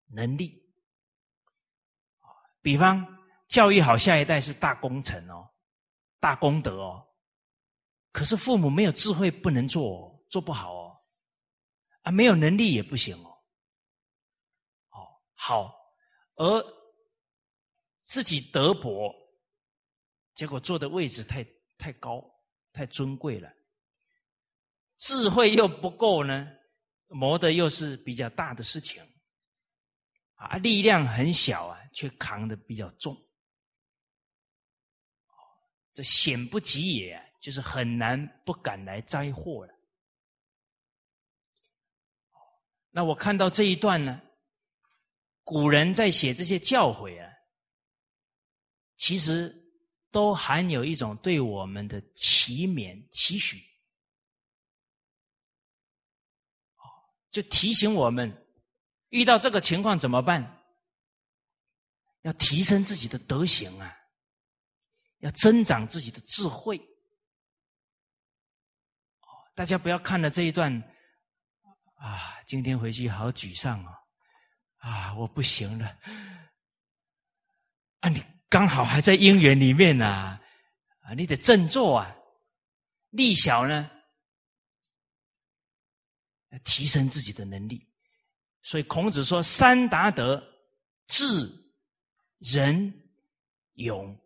[0.08, 0.62] 能力。
[2.60, 3.02] 比方
[3.48, 5.48] 教育好下一代是大工程哦，
[6.20, 7.02] 大功德哦。
[8.12, 10.94] 可是父母没有智慧，不能做，做不好哦。
[12.02, 13.31] 啊，没有能力也不行哦。
[15.44, 15.74] 好，
[16.36, 16.64] 而
[18.02, 19.12] 自己德薄。
[20.34, 21.44] 结果坐的位置太
[21.76, 22.24] 太高，
[22.72, 23.52] 太尊贵了，
[24.98, 26.46] 智慧又不够呢，
[27.08, 29.02] 磨的又是比较大的事情，
[30.34, 33.16] 啊，力量很小啊，却扛的比较重，
[35.92, 39.74] 这险不及也，就是很难不敢来灾祸了。
[42.90, 44.22] 那我看到这一段呢，
[45.44, 47.30] 古人在写这些教诲啊，
[48.96, 49.58] 其实。
[50.12, 53.56] 都含有一种对我们的祈勉、期许，
[56.76, 56.84] 哦，
[57.30, 58.30] 就提醒我们
[59.08, 60.62] 遇到这个情况怎么办？
[62.20, 63.96] 要提升自己的德行啊，
[65.20, 66.76] 要增长自己的智慧。
[66.76, 66.84] 哦，
[69.54, 70.70] 大家不要看了这一段
[71.94, 73.96] 啊，今天回去好沮丧哦，
[74.82, 75.98] 啊，我不行了，
[78.00, 78.22] 啊你。
[78.52, 80.06] 刚好还在姻缘里面呢，
[81.00, 82.14] 啊，你得振作啊，
[83.08, 83.90] 力小呢，
[86.62, 87.88] 提升自己的能力。
[88.60, 90.38] 所以孔子说：“三达德，
[91.06, 91.50] 智、
[92.40, 92.92] 仁、
[93.76, 94.20] 勇。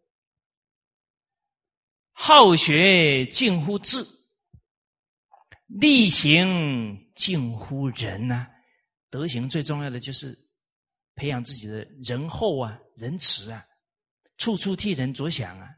[2.11, 4.05] 好学近乎智，
[5.67, 8.51] 力行近乎仁呐。
[9.09, 10.37] 德行最重要的就是
[11.17, 13.67] 培养自己的仁厚啊，仁慈啊。”
[14.39, 15.75] 处处替人着想啊！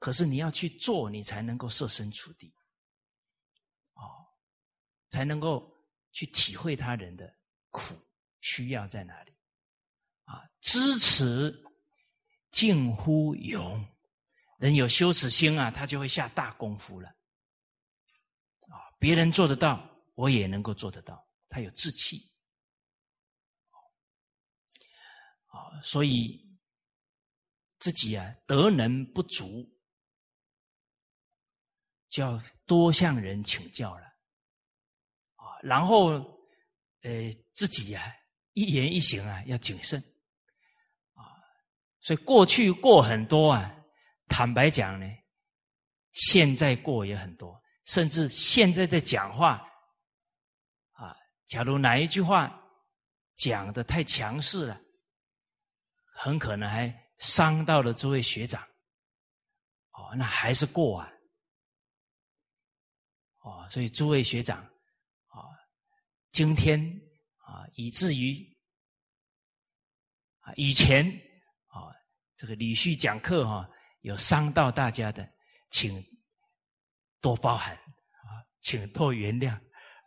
[0.00, 2.52] 可是你要去做，你才能够设身处地，
[3.94, 4.26] 哦，
[5.10, 5.72] 才能够
[6.10, 7.32] 去体会他人的
[7.70, 7.94] 苦
[8.40, 9.32] 需要在哪里
[10.24, 10.42] 啊！
[10.60, 11.54] 知耻
[12.50, 13.86] 近乎勇，
[14.58, 17.08] 人有羞耻心啊，他就会下大功夫了
[18.68, 18.90] 啊！
[18.98, 22.32] 别人做得到，我也能够做得到，他有志气
[25.46, 25.59] 啊！
[25.82, 26.48] 所以。
[27.82, 29.66] 自己啊，德能不足，
[32.10, 34.04] 就要多向人请教了
[35.36, 35.56] 啊。
[35.62, 36.10] 然后
[37.00, 38.14] 呃，自己呀，
[38.52, 39.98] 一言一行啊，要谨慎
[41.14, 41.24] 啊。
[42.02, 43.74] 所以过去过很多啊，
[44.28, 45.06] 坦白讲呢，
[46.12, 49.66] 现在过也很多，甚至现在的讲话
[50.92, 51.16] 啊，
[51.46, 52.62] 假如哪一句话
[53.36, 54.78] 讲的太强势了，
[56.22, 58.62] 很可能还伤到了诸位学长。
[59.92, 61.10] 哦，那还是过啊。
[63.38, 64.58] 哦，所以诸位学长。
[65.28, 65.48] 啊
[66.30, 66.78] 今天
[67.38, 68.56] 啊，以至于
[70.40, 71.04] 啊，以前
[71.66, 71.90] 啊，
[72.36, 73.68] 这个李旭讲课哈，
[74.02, 75.28] 有伤到大家的，
[75.70, 76.04] 请
[77.20, 79.56] 多包涵啊，请多原谅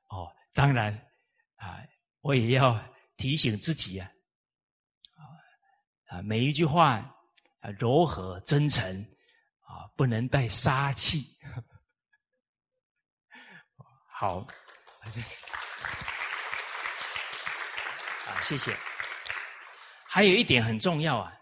[0.10, 0.32] 哦。
[0.54, 0.94] 当然
[1.56, 1.84] 啊，
[2.22, 2.80] 我也要
[3.18, 4.10] 提醒自己啊，
[6.14, 6.98] 啊，每一句话
[7.62, 9.02] 啊，柔和真诚
[9.62, 11.36] 啊，不能带杀气。
[14.14, 14.46] 好。
[18.44, 18.78] 谢谢。
[20.06, 21.34] 还有一点很重要啊，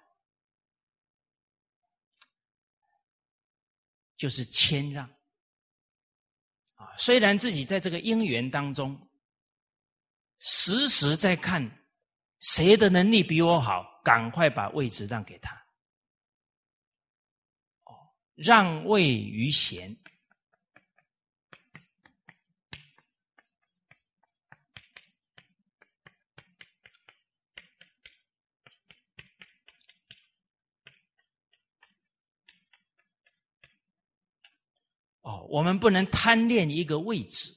[4.16, 5.06] 就是谦让。
[6.76, 9.10] 啊，虽然自己在这个因缘当中，
[10.40, 11.86] 时时在看
[12.40, 15.56] 谁的能力比我好，赶快把位置让给他。
[17.86, 17.94] 哦，
[18.36, 19.96] 让位于贤。
[35.22, 37.56] 哦，我们不能贪恋一个位置。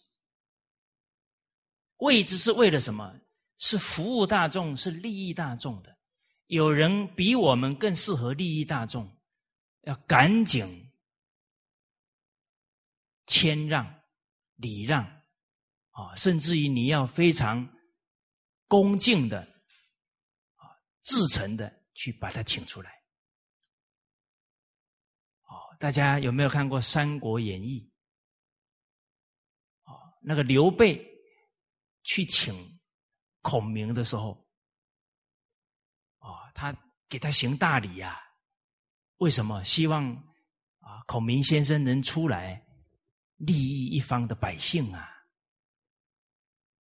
[1.99, 3.21] 位置是为了什么？
[3.57, 5.94] 是服务大众，是利益大众的。
[6.47, 9.17] 有人比我们更适合利益大众，
[9.83, 10.93] 要赶紧
[13.27, 14.03] 谦让、
[14.57, 15.05] 礼让，
[15.91, 17.69] 啊，甚至于你要非常
[18.69, 19.41] 恭敬的
[20.57, 20.69] 啊，
[21.03, 22.93] 至诚的去把他请出来。
[25.77, 27.93] 大家有没有看过《三国演义》？
[29.93, 31.05] 哦，那个刘备
[32.05, 32.81] 去请
[33.43, 34.44] 孔明的时候，
[36.55, 36.75] 他
[37.09, 38.19] 给他行大礼呀。
[39.19, 39.63] 为什么？
[39.65, 40.13] 希望
[40.81, 42.67] 啊，孔明先生能出来
[43.37, 45.11] 利益一方的百姓啊！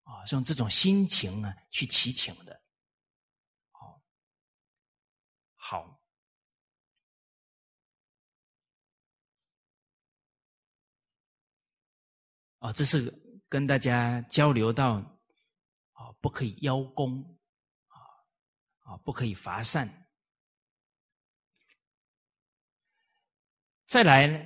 [0.04, 2.62] 啊，用这种心情啊去祈请的。
[3.72, 4.02] 好，
[5.56, 6.02] 好。
[12.60, 13.14] 啊，这是
[13.48, 14.96] 跟大家交流到
[15.94, 17.39] 啊，不可以邀功，
[18.90, 19.88] 啊，不可以乏善。
[23.86, 24.40] 再来呢，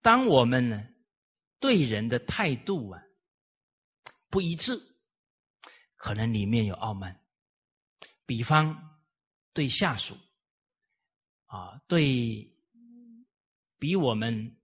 [0.00, 0.88] 当我们呢
[1.60, 3.02] 对人的态度啊
[4.30, 4.72] 不一致，
[5.96, 7.22] 可能里面有傲慢。
[8.24, 8.98] 比方
[9.52, 10.16] 对下属
[11.44, 12.50] 啊，对。
[13.78, 14.56] 比我们，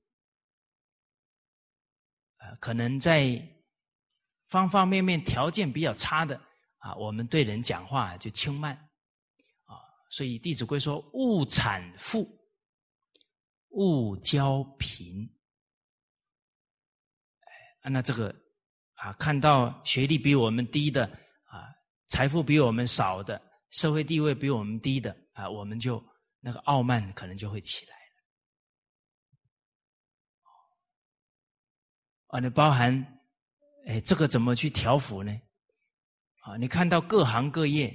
[2.61, 3.52] 可能在
[4.53, 6.39] 方方面面条件比较差的
[6.77, 8.77] 啊，我们对人讲话就轻慢，
[9.65, 9.81] 啊，
[10.11, 12.29] 所以《弟子规》说：“勿产富，
[13.71, 15.27] 勿骄贫。”
[17.81, 18.29] 哎，那这个
[18.97, 21.07] 啊，看到学历比我们低的
[21.45, 21.73] 啊，
[22.09, 26.05] 财富比我们少的，社会地位比我们低的啊，我们就
[26.41, 27.97] 那个傲慢可能就会起来。
[32.27, 33.21] 啊，那包含，
[33.87, 35.41] 哎，这个怎么去调服呢？
[36.43, 37.95] 啊，你看到各行各业，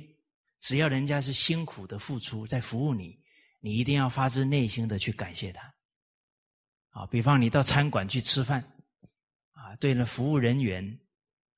[0.60, 3.20] 只要人家是辛苦的付出在服务你，
[3.60, 5.74] 你一定要发自内心的去感谢他。
[6.90, 8.62] 啊，比方你到餐馆去吃饭，
[9.52, 11.00] 啊，对了，服务人员，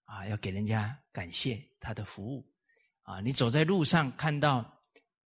[0.03, 2.45] 啊，要给人家感谢他的服务。
[3.03, 4.79] 啊，你走在路上看到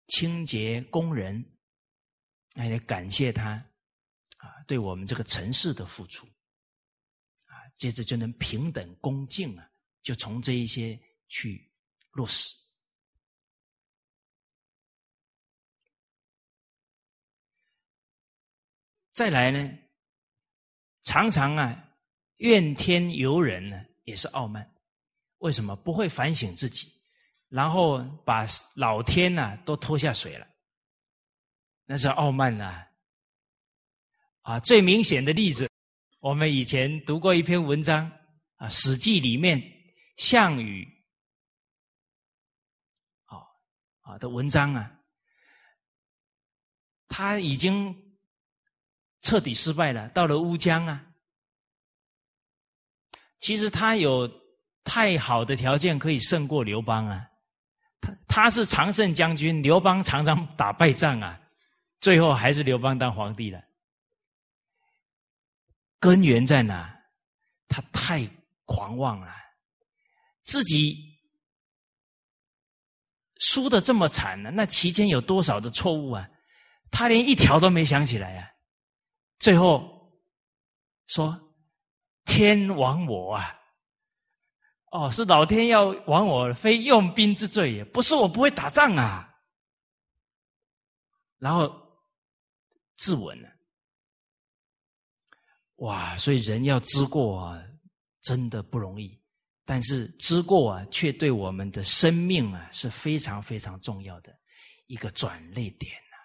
[0.08, 1.44] 清洁工人，
[2.54, 3.52] 那得感谢他，
[4.38, 6.28] 啊，对我们这个城市的付出。
[7.82, 9.68] 接着就能平等恭敬啊，
[10.04, 11.68] 就从这一些去
[12.12, 12.56] 落实。
[19.12, 19.80] 再来呢，
[21.02, 21.92] 常常啊
[22.38, 24.72] 怨天尤人呢，也是傲慢。
[25.40, 26.88] 为什么不会反省自己，
[27.48, 28.46] 然后把
[28.76, 30.48] 老天呐都拖下水了？
[31.86, 32.88] 那是傲慢呐！
[34.44, 35.71] 啊，最明显的例子。
[36.22, 38.06] 我们以前读过一篇文章
[38.58, 39.60] 啊，《史记》里面
[40.18, 40.88] 项羽，
[43.26, 43.44] 哦
[44.02, 45.00] 啊的文章啊，
[47.08, 47.96] 他已经
[49.22, 50.08] 彻底失败了。
[50.10, 51.04] 到了乌江啊，
[53.40, 54.30] 其实他有
[54.84, 57.28] 太好的条件可以胜过刘邦啊。
[58.00, 61.42] 他他是常胜将军，刘邦常常打败仗啊，
[62.00, 63.60] 最后还是刘邦当皇帝了。
[66.02, 66.94] 根源在哪？
[67.70, 68.30] 他太
[68.66, 69.32] 狂妄了，
[70.44, 70.98] 自己
[73.40, 76.30] 输的这么惨了，那期间有多少的错误啊？
[76.92, 78.52] 他连一条都没想起来啊！
[79.40, 80.12] 最后
[81.08, 81.34] 说
[82.26, 83.58] 天亡我啊！
[84.92, 89.34] 哦，是老天要亡我，非用兵之罪，不是我不会打仗啊！
[91.38, 91.74] 然后
[92.98, 93.51] 自刎了。
[95.82, 96.16] 哇！
[96.16, 97.60] 所以人要知过啊，
[98.22, 99.20] 真的不容易。
[99.66, 104.38] 但是知过啊，却对我们的生命啊是非常非常重要的
[104.86, 106.18] 一个转捩点呐。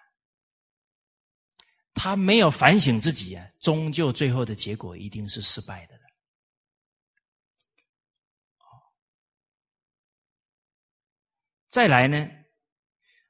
[1.95, 5.99] 他没有反省自己啊，终究最后的结果一定是失败的。
[11.67, 12.29] 再来呢？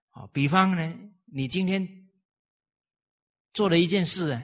[0.09, 0.93] 啊，比方呢，
[1.25, 2.09] 你今天
[3.53, 4.43] 做了一件事啊。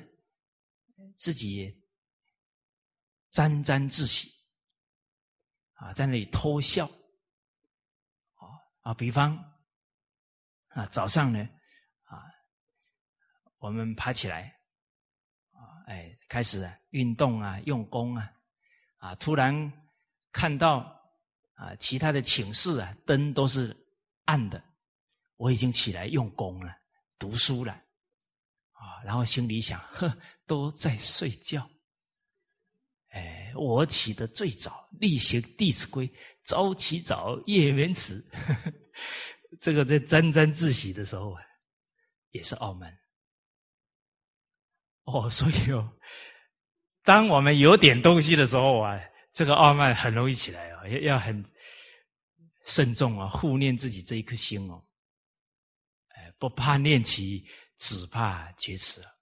[1.23, 1.73] 自己
[3.31, 4.29] 沾沾自喜
[5.75, 6.85] 啊，在那里偷笑
[8.35, 8.43] 啊
[8.81, 8.93] 啊！
[8.93, 9.33] 比方
[10.67, 11.39] 啊，早上呢
[12.03, 12.25] 啊，
[13.59, 14.53] 我们爬起来
[15.51, 18.29] 啊，哎，开始运动啊，用功啊
[18.97, 19.15] 啊！
[19.15, 19.71] 突然
[20.33, 20.79] 看到
[21.53, 23.73] 啊，其他的寝室啊，灯都是
[24.25, 24.61] 暗的，
[25.37, 26.75] 我已经起来用功了，
[27.17, 27.81] 读书了。
[28.71, 30.13] 啊，然后心里想，呵，
[30.45, 31.69] 都在睡觉。
[33.09, 36.07] 哎，我起得最早，例行《弟子规》，
[36.43, 38.23] 早起早，夜眠迟。
[39.59, 41.41] 这个在沾沾自喜的时候啊，
[42.31, 42.97] 也是傲慢。
[45.03, 45.91] 哦，所以哦，
[47.03, 48.99] 当我们有点东西的时候啊，
[49.31, 51.43] 这个傲慢很容易起来啊，要要很
[52.65, 54.83] 慎重啊，护念自己这一颗心哦。
[56.09, 57.45] 哎，不怕念起。
[57.75, 59.12] 只怕绝齿了。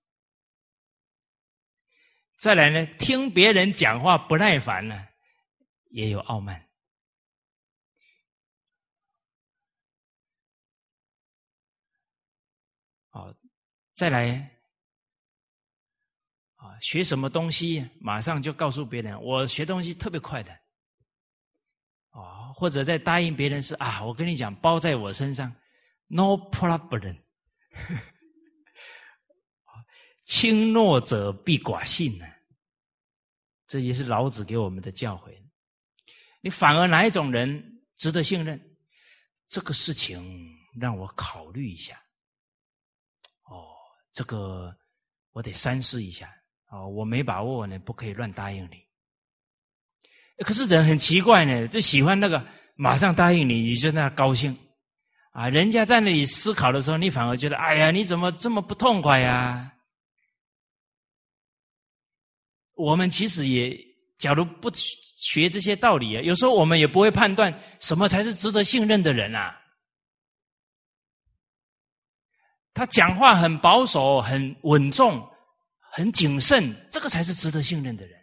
[2.42, 5.08] 再来呢，听别人讲话不耐烦呢，
[5.92, 6.60] 也有傲慢。
[13.12, 13.32] 好，
[13.94, 14.60] 再来
[16.56, 20.52] 啊，学什么东西，马上就告诉别人，我学东西特别快的。
[22.10, 25.56] 啊，或者在答应别人是啊，我跟你讲，包在我身上
[26.08, 27.22] ，no problem。
[30.26, 32.26] 轻诺者必寡信呢，
[33.68, 35.36] 这也是老子给我们的教诲。
[36.42, 38.60] 你反而哪一种人值得信任？
[39.48, 40.50] 这个事情
[40.80, 42.02] 让我考虑一下。
[43.44, 43.68] 哦，
[44.14, 44.74] 这个
[45.34, 46.34] 我得三思一下。
[46.70, 48.82] 哦，我没把握呢，不可以乱答应你。
[50.38, 52.44] 可是人很奇怪呢，就喜欢那个
[52.76, 54.58] 马上答应你，你就那高兴
[55.32, 55.50] 啊。
[55.50, 59.71] 人家在那里思考的时候，你反而觉得，哎呀，你怎么这么不痛快呀？
[62.82, 63.78] 我们其实也，
[64.18, 69.56] 假如不学这些道理啊，有时候我们也不会判断什么才是值得信任的人啊。
[72.74, 75.30] 他讲话很保守、很稳重、
[75.92, 78.20] 很谨慎，这个才是值得信任的人。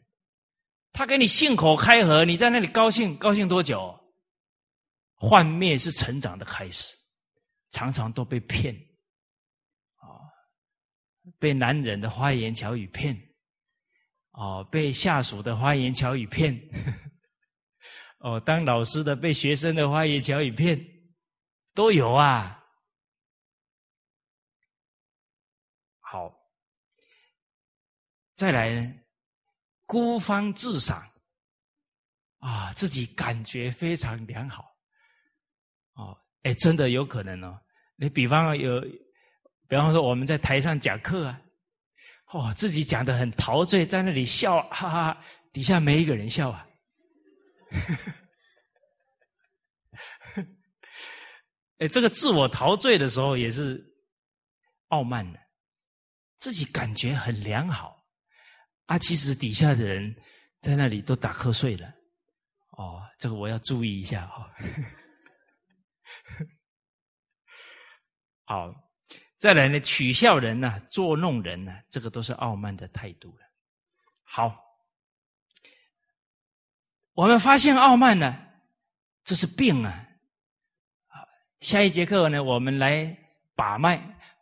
[0.93, 3.95] 他给你信口开河，你在那里高兴高兴多久？
[5.15, 6.97] 幻灭是成长的开始，
[7.71, 8.75] 常常都被骗，
[9.97, 10.07] 啊，
[11.39, 13.28] 被男人的花言巧语骗。
[14.39, 16.55] 哦，被下属的花言巧语骗；
[18.21, 20.81] 哦，当老师的被学生的花言巧语骗，
[21.75, 22.65] 都有啊。
[25.99, 26.33] 好，
[28.37, 28.95] 再来呢，
[29.87, 31.05] 孤芳自赏，
[32.39, 34.73] 啊，自己感觉非常良好。
[35.95, 37.61] 哦，哎，真的有可能哦。
[37.97, 38.81] 你比方有，
[39.67, 41.43] 比方说我们在台上讲课啊。
[42.31, 46.67] 哦，自己讲的很陶醉，在那里笑，哈哈，底下没一个人笑啊。
[51.79, 53.83] 哎，这个自我陶醉的时候也是
[54.89, 55.39] 傲慢的，
[56.39, 58.05] 自己感觉很良好，
[58.87, 60.15] 啊，其实底下的人
[60.61, 61.89] 在那里都打瞌睡了。
[62.73, 64.53] 哦，这个我要注意一下哈。
[68.45, 68.88] 好。
[69.39, 73.45] 再来呢，取笑人呢，捉弄人呢，这个都是傲慢的态度了。
[74.25, 74.55] 好，
[77.13, 78.37] 我们发现傲慢呢，
[79.25, 80.05] 这是病啊。
[81.61, 83.17] 下一节课呢，我们来
[83.55, 84.01] 把脉，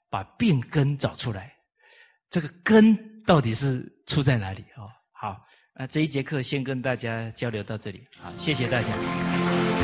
[0.09, 1.55] 把病根找出来。
[2.29, 4.65] 这个根到底是出在哪里？
[4.77, 5.47] 哦，好。
[5.75, 9.76] 啊，这一节课先跟大家交流到这里，好，谢谢大家。